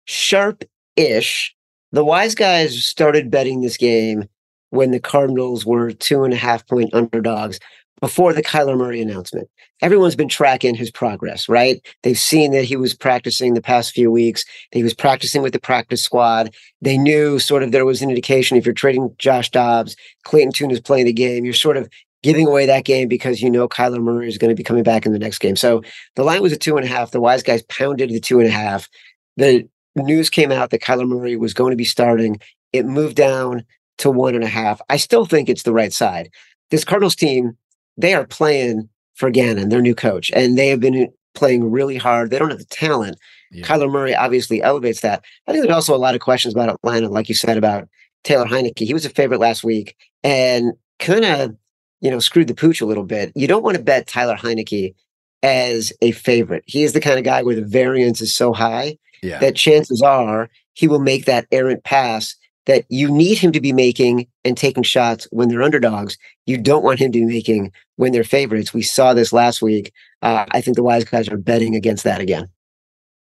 [0.04, 0.64] Sharp
[0.96, 1.54] ish.
[1.92, 4.24] The wise guys started betting this game
[4.70, 7.60] when the Cardinals were two and a half point underdogs
[8.00, 9.48] before the Kyler Murray announcement.
[9.80, 11.80] Everyone's been tracking his progress, right?
[12.02, 14.44] They've seen that he was practicing the past few weeks.
[14.72, 16.54] He was practicing with the practice squad.
[16.82, 20.70] They knew sort of there was an indication if you're trading Josh Dobbs, Clayton Tune
[20.70, 21.88] is playing the game, you're sort of
[22.22, 25.06] giving away that game because you know Kyler Murray is going to be coming back
[25.06, 25.56] in the next game.
[25.56, 25.82] So
[26.16, 27.10] the line was a two and a half.
[27.10, 28.88] The wise guys pounded the two and a half.
[29.36, 29.68] The
[30.02, 32.38] news came out that Kyler Murray was going to be starting.
[32.72, 33.64] It moved down
[33.98, 34.80] to one and a half.
[34.88, 36.30] I still think it's the right side.
[36.70, 37.56] This Cardinals team,
[37.96, 42.30] they are playing for Gannon, their new coach, and they have been playing really hard.
[42.30, 43.16] They don't have the talent.
[43.52, 43.64] Yeah.
[43.64, 45.24] Kyler Murray obviously elevates that.
[45.46, 47.88] I think there's also a lot of questions about Atlanta, like you said about
[48.24, 48.80] Taylor Heinicke.
[48.80, 51.56] He was a favorite last week and kind of
[52.04, 53.32] you know, screwed the pooch a little bit.
[53.34, 54.94] You don't want to bet Tyler Heinicke
[55.42, 56.62] as a favorite.
[56.66, 59.38] He is the kind of guy where the variance is so high yeah.
[59.38, 63.72] that chances are he will make that errant pass that you need him to be
[63.72, 66.16] making and taking shots when they're underdogs.
[66.46, 68.72] You don't want him to be making when they're favorites.
[68.72, 69.92] We saw this last week.
[70.22, 72.48] Uh, I think the wise guys are betting against that again.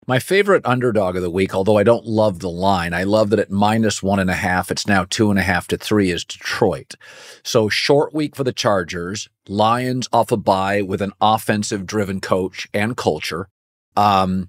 [0.07, 3.39] My favorite underdog of the week, although I don't love the line, I love that
[3.39, 6.25] at minus one and a half, it's now two and a half to three, is
[6.25, 6.95] Detroit.
[7.45, 12.67] So short week for the Chargers, Lions off a bye with an offensive driven coach
[12.75, 13.49] and culture.
[13.97, 14.49] Um,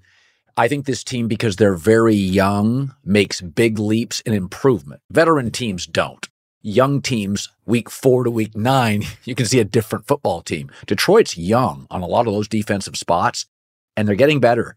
[0.56, 5.00] I think this team, because they're very young, makes big leaps in improvement.
[5.10, 6.28] Veteran teams don't.
[6.60, 10.70] Young teams, week four to week nine, you can see a different football team.
[10.86, 13.46] Detroit's young on a lot of those defensive spots,
[13.96, 14.76] and they're getting better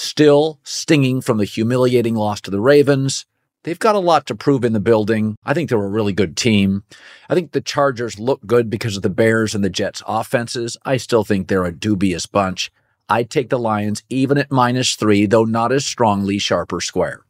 [0.00, 3.26] still stinging from the humiliating loss to the Ravens.
[3.62, 5.36] They've got a lot to prove in the building.
[5.44, 6.84] I think they're a really good team.
[7.28, 10.78] I think the Chargers look good because of the Bears and the Jets offenses.
[10.84, 12.72] I still think they're a dubious bunch.
[13.10, 17.20] I'd take the Lions even at minus three, though not as strongly sharp or square.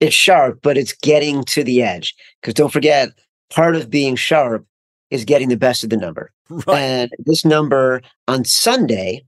[0.00, 2.14] It's sharp, but it's getting to the edge.
[2.40, 3.10] Because don't forget,
[3.50, 4.64] part of being sharp
[5.10, 6.30] is getting the best of the number.
[6.50, 6.78] Right.
[6.78, 9.22] And this number on Sunday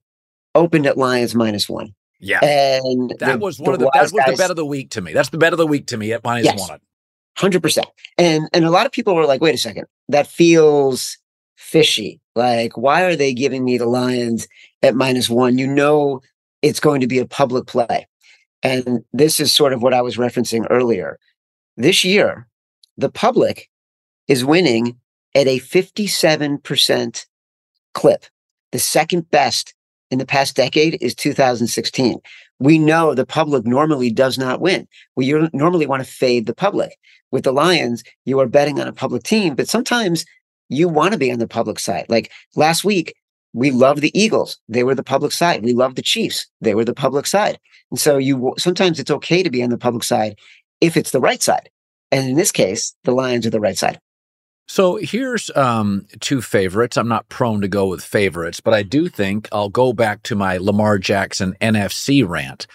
[0.54, 1.94] opened at Lions minus one.
[2.18, 2.38] Yeah.
[2.42, 4.90] And that the- was one the of the that was the bet of the week
[4.92, 5.12] to me.
[5.12, 6.58] That's the bet of the week to me at minus Yes.
[6.68, 6.78] one.
[7.36, 7.86] Hundred percent.
[8.16, 11.18] And and a lot of people were like, wait a second, that feels
[11.56, 12.20] fishy.
[12.34, 14.48] Like, why are they giving me the Lions
[14.82, 15.58] at minus one?
[15.58, 16.20] You know
[16.62, 18.06] it's going to be a public play.
[18.62, 21.18] And this is sort of what I was referencing earlier.
[21.76, 22.46] This year,
[22.96, 23.70] the public
[24.28, 24.96] is winning
[25.34, 27.26] at a 57%
[27.94, 28.26] clip.
[28.72, 29.74] The second best
[30.10, 32.20] in the past decade is 2016.
[32.58, 34.86] We know the public normally does not win.
[35.16, 36.96] We normally want to fade the public.
[37.32, 40.26] With the Lions, you are betting on a public team, but sometimes
[40.68, 42.06] you want to be on the public side.
[42.08, 43.14] Like last week,
[43.52, 44.58] we love the Eagles.
[44.68, 45.64] They were the public side.
[45.64, 46.46] We love the Chiefs.
[46.60, 47.58] They were the public side.
[47.90, 50.38] And so you sometimes it's okay to be on the public side
[50.80, 51.70] if it's the right side.
[52.12, 54.00] And in this case, the Lions are the right side.
[54.68, 56.96] So here's um, two favorites.
[56.96, 60.36] I'm not prone to go with favorites, but I do think I'll go back to
[60.36, 62.68] my Lamar Jackson NFC rant.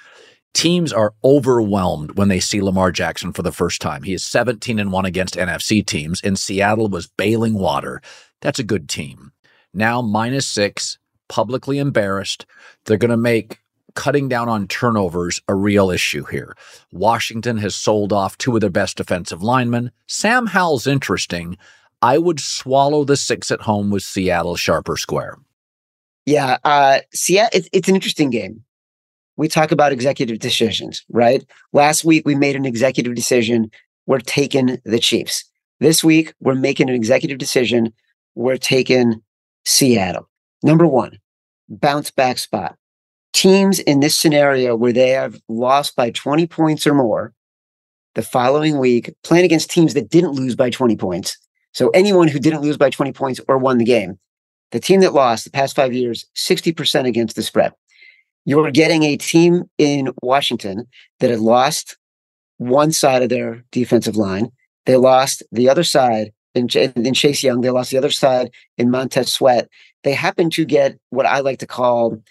[0.54, 4.04] Teams are overwhelmed when they see Lamar Jackson for the first time.
[4.04, 8.02] He is 17 and 1 against NFC teams, and Seattle was bailing water.
[8.42, 9.32] That's a good team.
[9.76, 10.98] Now minus six,
[11.28, 12.46] publicly embarrassed.
[12.86, 13.60] They're going to make
[13.94, 16.56] cutting down on turnovers a real issue here.
[16.92, 19.92] Washington has sold off two of their best defensive linemen.
[20.08, 21.58] Sam Howell's interesting.
[22.02, 25.38] I would swallow the six at home with Seattle sharp or square.
[26.26, 27.58] Yeah, uh, Seattle.
[27.58, 28.64] It's, it's an interesting game.
[29.38, 31.44] We talk about executive decisions, right?
[31.74, 33.72] Last week we made an executive decision.
[34.06, 35.46] We're taking the Chiefs.
[35.80, 37.94] This week we're making an executive decision.
[38.36, 39.22] We're taking
[39.66, 40.30] Seattle.
[40.64, 41.20] Number one,
[41.70, 42.76] bounce back spot.
[43.34, 47.34] Teams in this scenario where they have lost by 20 points or more
[48.16, 51.38] the following week, playing against teams that didn't lose by 20 points.
[51.74, 54.18] So anyone who didn't lose by 20 points or won the game,
[54.72, 57.74] the team that lost the past five years, 60% against the spread.
[58.46, 60.88] You're getting a team in Washington
[61.20, 61.98] that had lost
[62.58, 64.52] one side of their defensive line.
[64.86, 66.32] They lost the other side
[66.68, 67.62] Ch- in Chase Young.
[67.62, 69.70] They lost the other side in Montez Sweat.
[70.04, 72.22] They happen to get what I like to call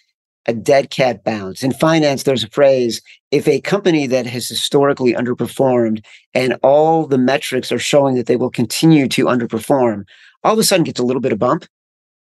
[0.47, 1.63] a dead cat bounce.
[1.63, 3.01] In finance, there's a phrase
[3.31, 6.05] if a company that has historically underperformed
[6.35, 10.05] and all the metrics are showing that they will continue to underperform,
[10.43, 11.67] all of a sudden gets a little bit of bump.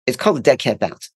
[0.07, 1.11] It's called a dead cat bounce.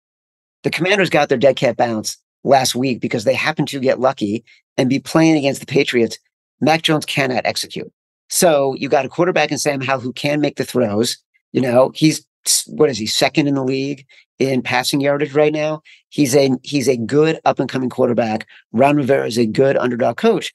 [0.63, 4.45] The commanders got their dead cat bounce last week because they happened to get lucky
[4.77, 6.19] and be playing against the Patriots.
[6.61, 7.91] Mac Jones cannot execute.
[8.31, 11.19] So you got a quarterback in Sam Howell who can make the throws.
[11.53, 12.25] You know, he's
[12.69, 14.07] what is he second in the league
[14.39, 15.83] in passing yardage right now?
[16.09, 18.47] He's a he's a good up and coming quarterback.
[18.73, 20.53] Ron Rivera is a good underdog coach,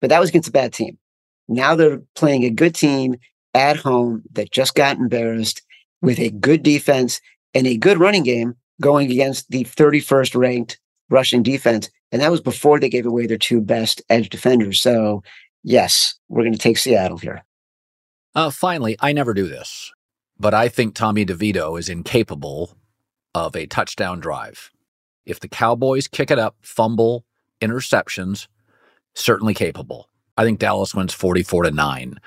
[0.00, 0.98] but that was against a bad team.
[1.48, 3.16] Now they're playing a good team
[3.54, 5.62] at home that just got embarrassed
[6.02, 7.20] with a good defense
[7.54, 11.88] and a good running game going against the 31st ranked rushing defense.
[12.12, 14.80] And that was before they gave away their two best edge defenders.
[14.80, 15.22] So,
[15.64, 17.44] yes, we're going to take Seattle here.
[18.34, 19.92] Uh, finally, I never do this,
[20.38, 22.76] but I think Tommy DeVito is incapable
[23.34, 24.70] of a touchdown drive.
[25.26, 27.24] If the Cowboys kick it up, fumble,
[27.60, 28.46] interceptions,
[29.14, 30.08] certainly capable.
[30.36, 32.20] I think Dallas wins 44 to 9.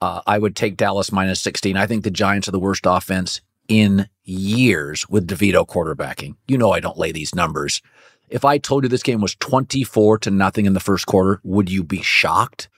[0.00, 1.76] Uh, I would take Dallas minus 16.
[1.76, 6.36] I think the Giants are the worst offense in years with DeVito quarterbacking.
[6.48, 7.82] You know I don't lay these numbers.
[8.28, 11.70] If I told you this game was 24 to nothing in the first quarter, would
[11.70, 12.68] you be shocked?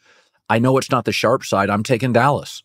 [0.49, 1.71] I know it's not the sharp side.
[1.71, 2.63] I'm taking Dallas.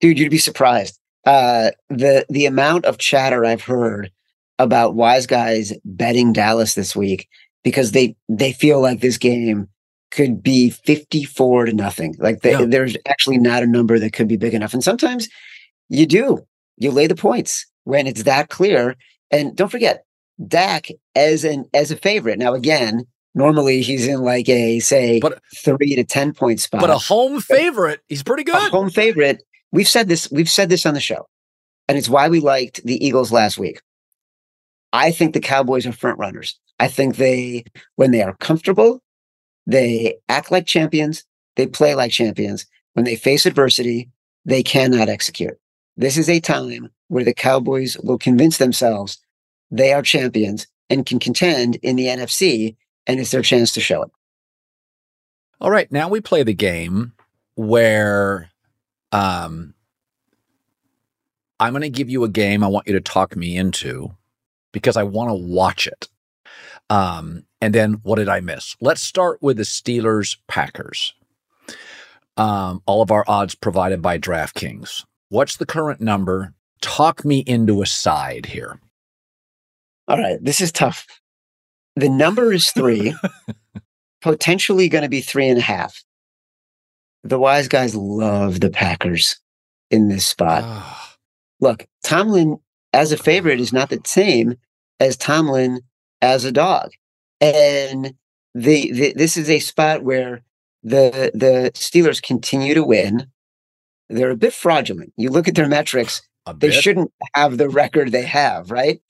[0.00, 0.98] Dude, you'd be surprised.
[1.26, 4.10] Uh, the the amount of chatter I've heard
[4.58, 7.28] about wise guys betting Dallas this week
[7.62, 9.68] because they they feel like this game
[10.10, 12.14] could be 54 to nothing.
[12.18, 12.64] Like they, Yeah.
[12.64, 14.74] there's actually not a number that could be big enough.
[14.74, 15.28] And sometimes
[15.88, 16.44] you do.
[16.78, 18.96] You lay the points when it's that clear.
[19.30, 20.04] And don't forget,
[20.48, 22.38] Dak as an as a favorite.
[22.38, 23.04] Now again,
[23.34, 26.80] normally he's in like a say But- three to ten point spot.
[26.80, 28.70] But a home favorite, he's pretty a good.
[28.70, 29.42] home favorite.
[29.72, 30.30] We've said this.
[30.30, 31.26] We've said this on the show,
[31.88, 33.80] and it's why we liked the Eagles last week.
[34.92, 36.58] I think the Cowboys are front runners.
[36.80, 37.64] I think they,
[37.96, 39.02] when they are comfortable,
[39.66, 41.24] they act like champions.
[41.56, 42.66] They play like champions.
[42.94, 44.10] When they face adversity,
[44.44, 45.54] they cannot execute.
[45.96, 49.18] This is a time where the Cowboys will convince themselves
[49.70, 52.74] they are champions and can contend in the NFC,
[53.06, 54.10] and it's their chance to show it.
[55.60, 57.12] All right, now we play the game
[57.54, 58.50] where
[59.12, 59.74] um
[61.58, 64.16] I'm going to give you a game I want you to talk me into
[64.72, 66.08] because I want to watch it.
[66.88, 68.76] Um and then what did I miss?
[68.80, 71.12] Let's start with the Steelers Packers.
[72.36, 75.04] Um all of our odds provided by DraftKings.
[75.28, 76.54] What's the current number?
[76.80, 78.80] Talk me into a side here.
[80.08, 81.19] All right, this is tough.
[81.96, 83.14] The number is three,
[84.22, 86.02] potentially going to be three and a half.
[87.22, 89.38] The wise guys love the Packers
[89.90, 90.62] in this spot.
[90.64, 91.16] Ah.
[91.60, 92.58] Look, Tomlin
[92.92, 94.54] as a favorite is not the same
[94.98, 95.80] as Tomlin
[96.22, 96.92] as a dog.
[97.40, 98.14] And
[98.54, 100.42] the, the this is a spot where
[100.82, 103.26] the the Steelers continue to win.
[104.08, 105.12] They're a bit fraudulent.
[105.16, 106.22] You look at their metrics,
[106.56, 109.00] they shouldn't have the record they have, right?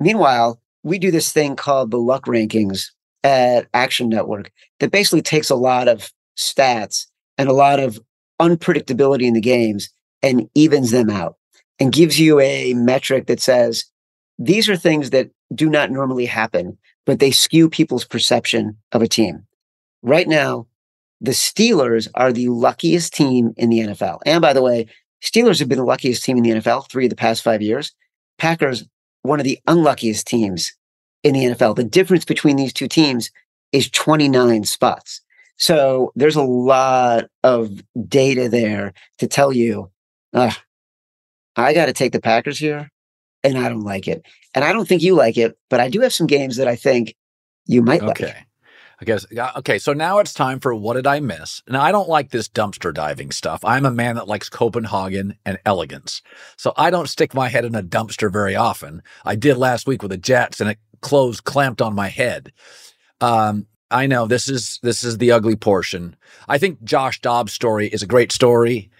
[0.00, 2.86] Meanwhile, we do this thing called the luck rankings
[3.24, 4.50] at Action Network
[4.80, 7.06] that basically takes a lot of stats
[7.36, 7.98] and a lot of
[8.40, 9.90] unpredictability in the games
[10.22, 11.36] and evens them out
[11.78, 13.84] and gives you a metric that says
[14.38, 19.08] these are things that do not normally happen, but they skew people's perception of a
[19.08, 19.44] team.
[20.02, 20.66] Right now,
[21.20, 24.20] the Steelers are the luckiest team in the NFL.
[24.24, 24.86] And by the way,
[25.22, 27.92] Steelers have been the luckiest team in the NFL three of the past five years.
[28.38, 28.84] Packers,
[29.22, 30.72] one of the unluckiest teams
[31.22, 31.76] in the NFL.
[31.76, 33.30] The difference between these two teams
[33.72, 35.20] is 29 spots.
[35.56, 39.90] So there's a lot of data there to tell you,
[40.32, 40.52] uh,
[41.56, 42.90] I got to take the Packers here,
[43.42, 44.24] and I don't like it.
[44.54, 46.76] And I don't think you like it, but I do have some games that I
[46.76, 47.14] think
[47.66, 48.46] you might like.
[49.00, 49.26] I guess.
[49.56, 49.78] Okay.
[49.78, 51.62] So now it's time for what did I miss?
[51.68, 53.64] Now, I don't like this dumpster diving stuff.
[53.64, 56.20] I'm a man that likes Copenhagen and elegance.
[56.56, 59.02] So I don't stick my head in a dumpster very often.
[59.24, 62.52] I did last week with the Jets and it closed clamped on my head.
[63.20, 66.16] Um, I know this is this is the ugly portion.
[66.48, 68.90] I think Josh Dobbs' story is a great story.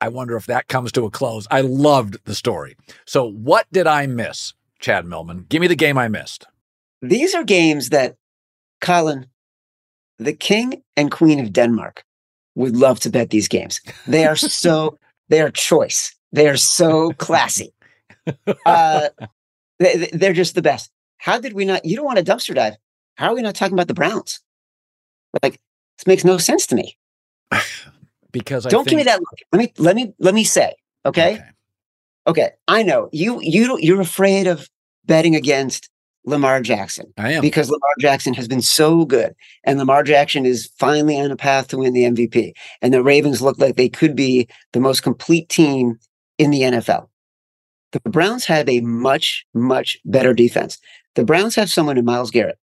[0.00, 1.46] I wonder if that comes to a close.
[1.50, 2.76] I loved the story.
[3.06, 5.46] So what did I miss, Chad Millman?
[5.48, 6.46] Give me the game I missed.
[7.00, 8.16] These are games that,
[8.84, 9.26] Colin,
[10.18, 12.04] the King and Queen of Denmark
[12.54, 13.80] would love to bet these games.
[14.06, 16.14] They are so, they are choice.
[16.32, 17.72] They are so classy.
[18.64, 19.10] Uh,
[19.78, 20.90] they, they're just the best.
[21.18, 21.84] How did we not?
[21.84, 22.72] You don't want a dumpster dive.
[23.16, 24.40] How are we not talking about the Browns?
[25.42, 25.60] Like,
[25.98, 26.96] this makes no sense to me.
[28.32, 29.38] Because I don't give me that look.
[29.52, 30.74] Let me let me let me say,
[31.06, 31.40] okay?
[32.26, 34.68] Okay, I know you you you're afraid of
[35.04, 35.88] betting against
[36.26, 37.12] Lamar Jackson.
[37.18, 37.42] I am.
[37.42, 41.68] because Lamar Jackson has been so good, and Lamar Jackson is finally on a path
[41.68, 42.52] to win the MVP.
[42.82, 45.98] And the Ravens look like they could be the most complete team
[46.38, 47.08] in the NFL.
[47.92, 50.78] The Browns have a much much better defense.
[51.14, 52.58] The Browns have someone in Myles Garrett,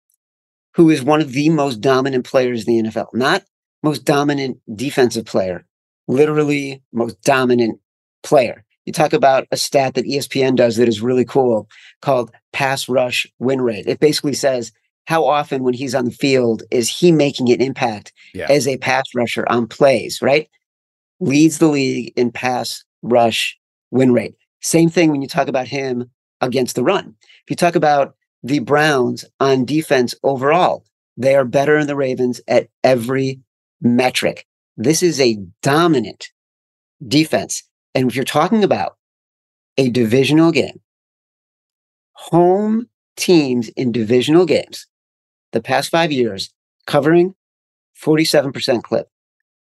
[0.73, 3.13] who is one of the most dominant players in the NFL.
[3.13, 3.43] Not
[3.83, 5.65] most dominant defensive player,
[6.07, 7.79] literally most dominant
[8.23, 8.65] player.
[8.89, 11.69] You talk about a stat that ESPN does that is really cool
[12.01, 13.85] called pass rush win rate.
[13.85, 14.71] It basically says
[15.05, 18.47] how often when he's on the field is he making an impact Yeah.
[18.49, 20.49] as a pass rusher on plays, right?
[21.19, 23.59] Leads the league in pass rush
[23.91, 24.33] win rate.
[24.59, 26.09] Same thing when you talk about him
[26.41, 27.13] against the run.
[27.43, 30.83] If you talk about the Browns on defense overall,
[31.15, 33.41] they are better than the Ravens at every
[33.83, 34.47] metric.
[34.77, 36.29] This is a dominant
[37.07, 37.61] defense.
[37.95, 38.97] And if you're talking about
[39.77, 40.81] a divisional game,
[42.13, 44.87] home teams in divisional games,
[45.51, 46.53] the past five years,
[46.85, 47.35] covering
[47.99, 49.07] 47% clip.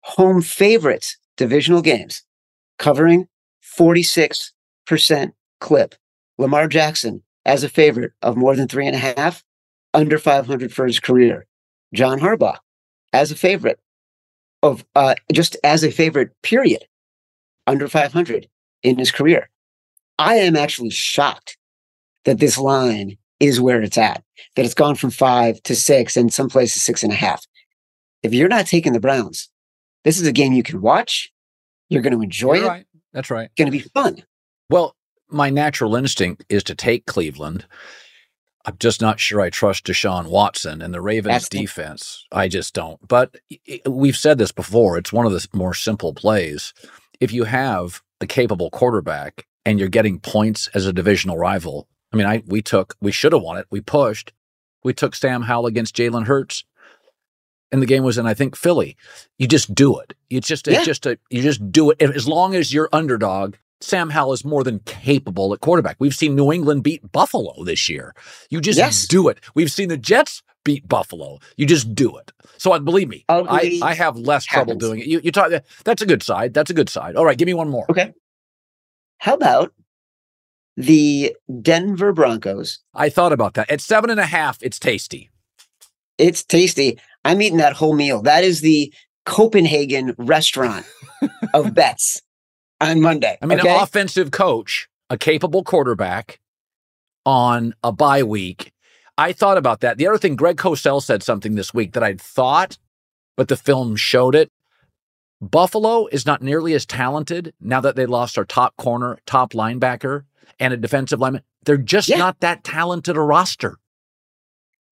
[0.02, 2.22] Home favorites, divisional games,
[2.78, 3.28] covering
[3.78, 4.52] 46%
[5.60, 5.94] clip.
[6.38, 9.42] Lamar Jackson as a favorite of more than three and a half,
[9.94, 11.46] under 500 for his career.
[11.94, 12.58] John Harbaugh
[13.12, 13.80] as a favorite
[14.62, 16.84] of uh, just as a favorite, period,
[17.68, 18.48] under 500
[18.82, 19.48] in his career.
[20.18, 21.56] I am actually shocked
[22.24, 24.24] that this line is where it's at,
[24.56, 27.46] that it's gone from five to six and some places six and a half.
[28.22, 29.48] If you're not taking the Browns,
[30.04, 31.30] this is a game you can watch.
[31.88, 32.68] You're going to enjoy You're it.
[32.68, 32.86] right.
[33.12, 33.44] That's right.
[33.44, 34.24] It's going to be fun.
[34.68, 34.96] Well,
[35.28, 37.66] my natural instinct is to take Cleveland.
[38.64, 42.26] I'm just not sure I trust Deshaun Watson and the Ravens That's defense.
[42.32, 43.06] I just don't.
[43.06, 43.36] But
[43.86, 44.98] we've said this before.
[44.98, 46.74] It's one of the more simple plays.
[47.20, 52.16] If you have a capable quarterback and you're getting points as a divisional rival, I
[52.16, 53.66] mean, I we took we should have won it.
[53.70, 54.32] We pushed.
[54.84, 56.64] We took Sam Howell against Jalen Hurts,
[57.72, 58.96] and the game was in I think Philly.
[59.38, 60.14] You just do it.
[60.30, 60.74] You just Yeah.
[60.78, 62.00] it's just a you just do it.
[62.00, 65.96] As long as you're underdog, Sam Howell is more than capable at quarterback.
[65.98, 68.14] We've seen New England beat Buffalo this year.
[68.50, 69.06] You just Yes.
[69.06, 69.38] do it.
[69.54, 71.38] We've seen the Jets beat Buffalo.
[71.56, 72.32] You just do it.
[72.58, 75.06] So uh, believe me, I, Ugly I have less trouble doing it.
[75.06, 75.52] You, you talk.
[75.84, 76.54] That's a good side.
[76.54, 77.14] That's a good side.
[77.16, 77.86] All right, give me one more.
[77.88, 78.12] Okay.
[79.18, 79.72] How about
[80.76, 82.80] the Denver Broncos?
[82.94, 83.70] I thought about that.
[83.70, 85.30] At seven and a half, it's tasty.
[86.18, 86.98] It's tasty.
[87.24, 88.22] I'm eating that whole meal.
[88.22, 88.92] That is the
[89.24, 90.84] Copenhagen restaurant
[91.54, 92.22] of bets
[92.80, 93.36] on Monday.
[93.40, 93.68] I mean, okay?
[93.68, 96.40] an offensive coach, a capable quarterback
[97.26, 98.72] on a bye week.
[99.16, 99.98] I thought about that.
[99.98, 102.78] The other thing, Greg Cosell said something this week that I'd thought,
[103.36, 104.50] but the film showed it.
[105.40, 110.24] Buffalo is not nearly as talented now that they lost our top corner, top linebacker,
[110.58, 111.42] and a defensive lineman.
[111.64, 112.18] They're just Yeah.
[112.18, 113.78] not that talented a roster.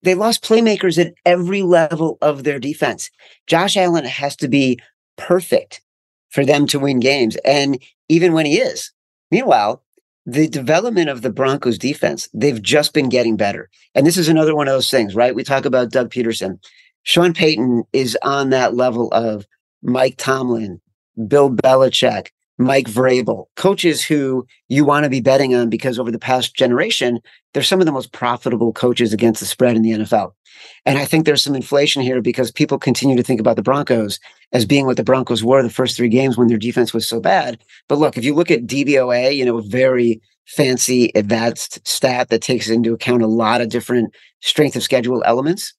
[0.03, 3.11] They lost playmakers at every level of their defense.
[3.47, 4.79] Josh Allen has to be
[5.17, 5.81] perfect
[6.31, 7.37] for them to win games.
[7.45, 8.93] And even when he is,
[9.31, 9.83] meanwhile,
[10.27, 13.71] the development of the Broncos defense, they've just been getting better.
[13.95, 15.35] And this is another one of those things, right?
[15.35, 16.59] We talk about Doug Pederson.
[17.05, 19.47] Sean Payton is on that level of
[19.83, 20.81] Mike Tomlin,
[21.29, 22.29] Bill Belichick,
[22.59, 27.21] Mike Vrabel, coaches who you want to be betting on because over the past generation,
[27.53, 30.33] they're some of the most profitable coaches against the spread in the NFL.
[30.87, 34.19] And I think there's some inflation here because people continue to think about the Broncos
[34.53, 37.21] as being what the Broncos were the first three games when their defense was so
[37.21, 37.63] bad.
[37.89, 42.41] But look, if you look at DVOA, you know, a very fancy advanced stat that
[42.41, 45.75] takes into account a lot of different strength of schedule elements.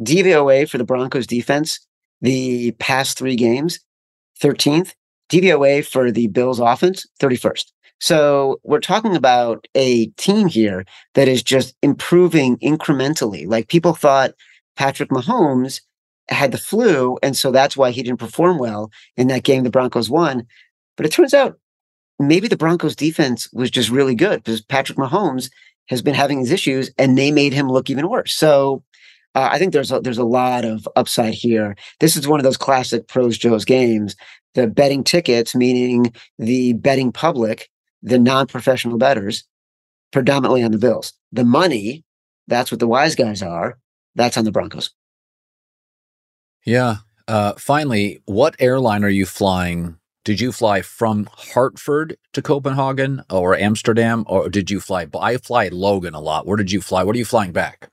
[0.00, 1.80] DVOA for the Broncos defense,
[2.20, 3.80] the past three games,
[4.40, 4.92] 13th.
[5.28, 7.66] DVOA for the Bills offense, 31st.
[8.00, 13.46] So we're talking about a team here that is just improving incrementally.
[13.46, 14.34] Like people thought
[14.76, 15.80] Patrick Mahomes
[16.30, 19.70] had the flu, and so that's why he didn't perform well in that game the
[19.70, 20.46] Broncos won.
[20.96, 21.58] But it turns out
[22.18, 25.50] maybe the Broncos defense was just really good because Patrick Mahomes
[25.88, 28.34] has been having these issues and they made him look even worse.
[28.34, 28.82] So
[29.38, 31.76] uh, I think there's a, there's a lot of upside here.
[32.00, 34.16] This is one of those classic pros Joe's games.
[34.54, 37.70] The betting tickets, meaning the betting public,
[38.02, 39.44] the non-professional bettors,
[40.10, 41.12] predominantly on the Bills.
[41.30, 42.04] The money,
[42.48, 43.78] that's what the wise guys are.
[44.16, 44.90] That's on the Broncos.
[46.66, 46.96] Yeah.
[47.28, 49.98] Uh, finally, what airline are you flying?
[50.24, 55.06] Did you fly from Hartford to Copenhagen or Amsterdam, or did you fly?
[55.18, 56.44] I fly Logan a lot.
[56.44, 57.04] Where did you fly?
[57.04, 57.88] What are you flying back?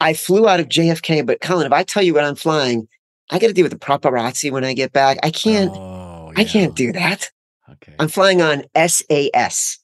[0.00, 2.88] I flew out of JFK, but Colin, if I tell you what I'm flying,
[3.30, 5.18] I got to deal with the paparazzi when I get back.
[5.22, 5.70] I can't.
[5.74, 7.30] Oh, I can't do that.
[7.70, 7.94] Okay.
[7.98, 9.78] I'm flying on SAS,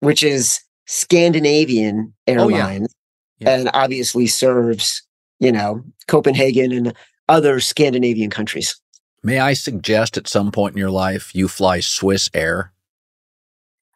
[0.00, 2.56] which is Scandinavian Oh, yeah.
[2.58, 2.94] Airlines,
[3.40, 5.02] and obviously serves
[5.40, 6.94] you know Copenhagen and
[7.28, 8.78] other Scandinavian countries.
[9.22, 12.72] May I suggest at some point in your life you fly Swiss Air?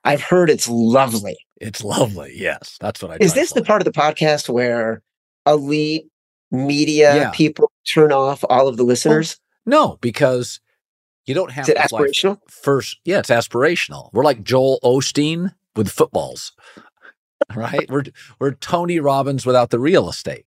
[0.05, 1.37] I've heard it's lovely.
[1.61, 2.33] It's lovely.
[2.37, 3.19] Yes, that's what I.
[3.19, 3.25] Do.
[3.25, 5.03] Is this the part of the podcast where
[5.47, 6.07] elite
[6.51, 7.31] media Yeah.
[7.33, 9.39] people turn off all of the listeners?
[9.67, 10.61] No, because
[11.27, 12.39] you don't have Is it aspirational?
[12.49, 12.99] first.
[13.05, 14.11] Yeah, it's aspirational.
[14.13, 16.53] We're like Joel Osteen with footballs,
[17.55, 17.89] right?
[17.91, 18.05] We're
[18.39, 20.47] we're Tony Robbins without the real estate.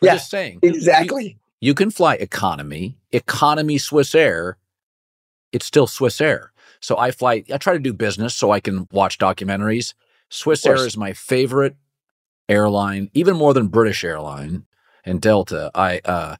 [0.00, 1.38] We're Yeah, just saying exactly.
[1.62, 4.56] You can fly economy, economy Swiss Air.
[5.52, 6.52] It's still Swiss Air.
[6.80, 7.44] So I fly.
[7.52, 9.94] I try to do business so I can watch documentaries.
[10.30, 11.76] Swiss Air is my favorite
[12.48, 14.64] airline, even more than British Airline
[15.04, 15.70] and Delta.
[15.74, 16.36] I uh,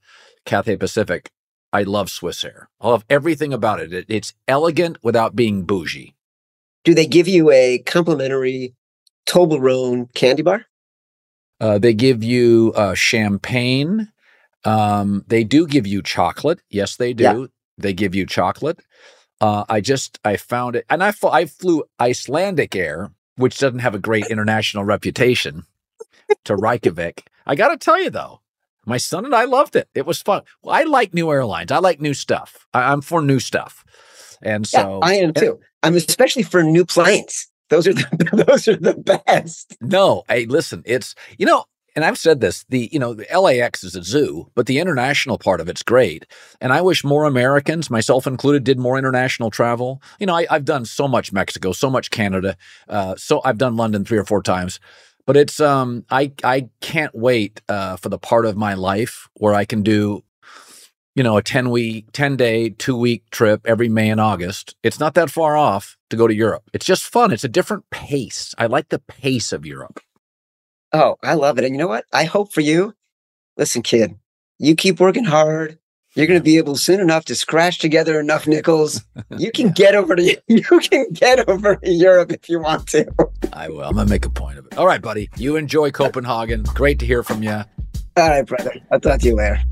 [0.46, 1.30] Cathay Pacific.
[1.72, 2.68] I love Swiss Air.
[2.80, 3.92] I love everything about it.
[3.92, 4.06] it.
[4.08, 6.14] It's elegant without being bougie.
[6.82, 8.74] Do they give you a complimentary
[9.26, 10.66] Toblerone candy bar?
[11.60, 14.10] Uh, they give you uh, champagne.
[14.64, 16.60] Um, they do give you chocolate.
[16.70, 17.24] Yes, they do.
[17.24, 17.46] Yeah.
[17.76, 18.80] They give you chocolate.
[19.40, 23.10] Uh, I just I found it, and I fl- I flew Icelandic Air,
[23.40, 25.64] which doesn't have a great international reputation,
[26.44, 27.28] to Reykjavik.
[27.46, 28.40] I got to tell you though,
[28.86, 29.88] my son and I loved it.
[29.94, 30.42] It was fun.
[30.62, 31.72] Well, I like new airlines.
[31.72, 32.66] I like new stuff.
[32.72, 33.84] I, I'm for new stuff,
[34.42, 35.60] and so yeah, I am too.
[35.82, 37.48] I'm especially for new planes.
[37.68, 39.76] Those are the those are the best.
[39.80, 41.64] No, hey, listen, it's you know,
[42.00, 45.36] and I've said this, the you know, the LAX is a zoo, but the international
[45.36, 46.24] part of it's great.
[46.58, 50.00] And I wish more Americans, myself included, did more international travel.
[50.18, 52.56] You know, I, I've done so much Mexico, so much Canada,
[52.88, 54.80] uh, so I've done London three or four times.
[55.26, 59.52] But it's um I I can't wait uh for the part of my life where
[59.52, 60.24] I can do
[61.14, 64.74] you know, a 10 week, 10 day, two week trip every May and August.
[64.82, 66.70] It's not that far off to go to Europe.
[66.72, 67.30] It's just fun.
[67.30, 68.54] It's a different pace.
[68.56, 70.00] I like the pace of Europe.
[70.92, 71.64] Oh, I love it.
[71.64, 72.04] And you know what?
[72.12, 72.94] I hope for you.
[73.56, 74.16] Listen, kid,
[74.58, 75.78] you keep working hard.
[76.14, 79.04] You're going to be able soon enough to scratch together enough nickels.
[79.38, 83.06] You can get over to you can get over to Europe if you want to.
[83.52, 83.82] I will.
[83.82, 84.76] I'm going to make a point of it.
[84.76, 85.30] All right, buddy.
[85.36, 86.64] You enjoy Copenhagen.
[86.74, 87.52] Great to hear from you.
[87.52, 87.64] All
[88.16, 88.74] right, brother.
[88.90, 89.62] I'll talk to you later.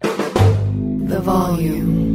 [0.00, 2.07] The volume.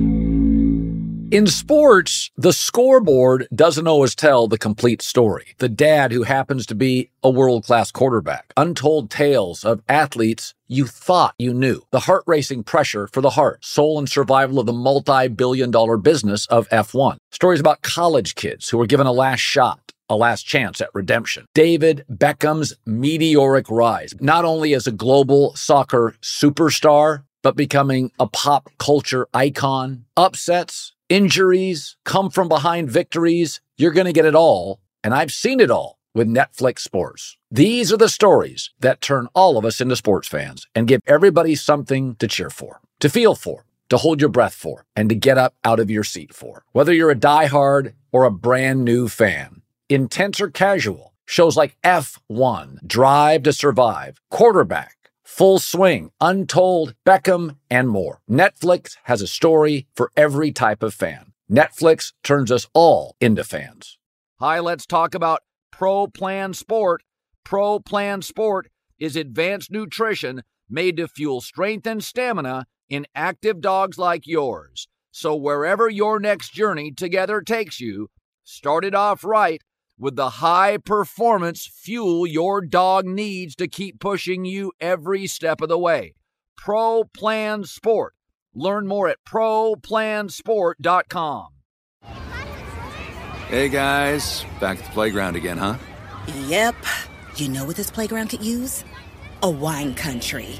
[1.33, 5.55] In sports, the scoreboard doesn't always tell the complete story.
[5.57, 8.53] The dad who happens to be a world class quarterback.
[8.55, 11.81] Untold tales of athletes you thought you knew.
[11.89, 15.97] The heart racing pressure for the heart, soul and survival of the multi billion dollar
[15.97, 17.17] business of F1.
[17.31, 19.79] Stories about college kids who were given a last shot
[20.09, 21.45] a last chance at redemption.
[21.55, 28.69] David Beckham's meteoric rise, not only as a global soccer superstar, but becoming a pop
[28.79, 30.05] culture icon.
[30.17, 33.61] Upsets, injuries, come from behind victories.
[33.77, 34.79] You're going to get it all.
[35.03, 37.37] And I've seen it all with Netflix Sports.
[37.51, 41.53] These are the stories that turn all of us into sports fans and give everybody
[41.53, 45.37] something to cheer for, to feel for, to hold your breath for, and to get
[45.37, 46.63] up out of your seat for.
[46.71, 52.87] Whether you're a diehard or a brand new fan, intense or casual, shows like F1,
[52.87, 54.97] Drive to Survive, Quarterback,
[55.33, 58.21] Full Swing, Untold, Beckham, and more.
[58.29, 61.33] Netflix has a story for every type of fan.
[61.51, 63.97] Netflix turns us all into fans.
[64.39, 65.39] Hi, let's talk about
[65.71, 67.01] Pro Plan Sport.
[67.43, 68.69] Pro Plan Sport
[68.99, 74.87] is advanced nutrition made to fuel strength and stamina in active dogs like yours.
[75.09, 78.09] So, wherever your next journey together takes you,
[78.43, 79.63] start it off right
[80.03, 85.69] with the high performance fuel your dog needs to keep pushing you every step of
[85.69, 86.13] the way.
[86.57, 88.13] Pro Plan Sport.
[88.53, 91.47] Learn more at ProPlansport.com.
[93.47, 95.77] Hey guys, back at the playground again, huh?
[96.47, 96.75] Yep.
[97.37, 98.83] You know what this playground could use?
[99.41, 100.59] A wine country.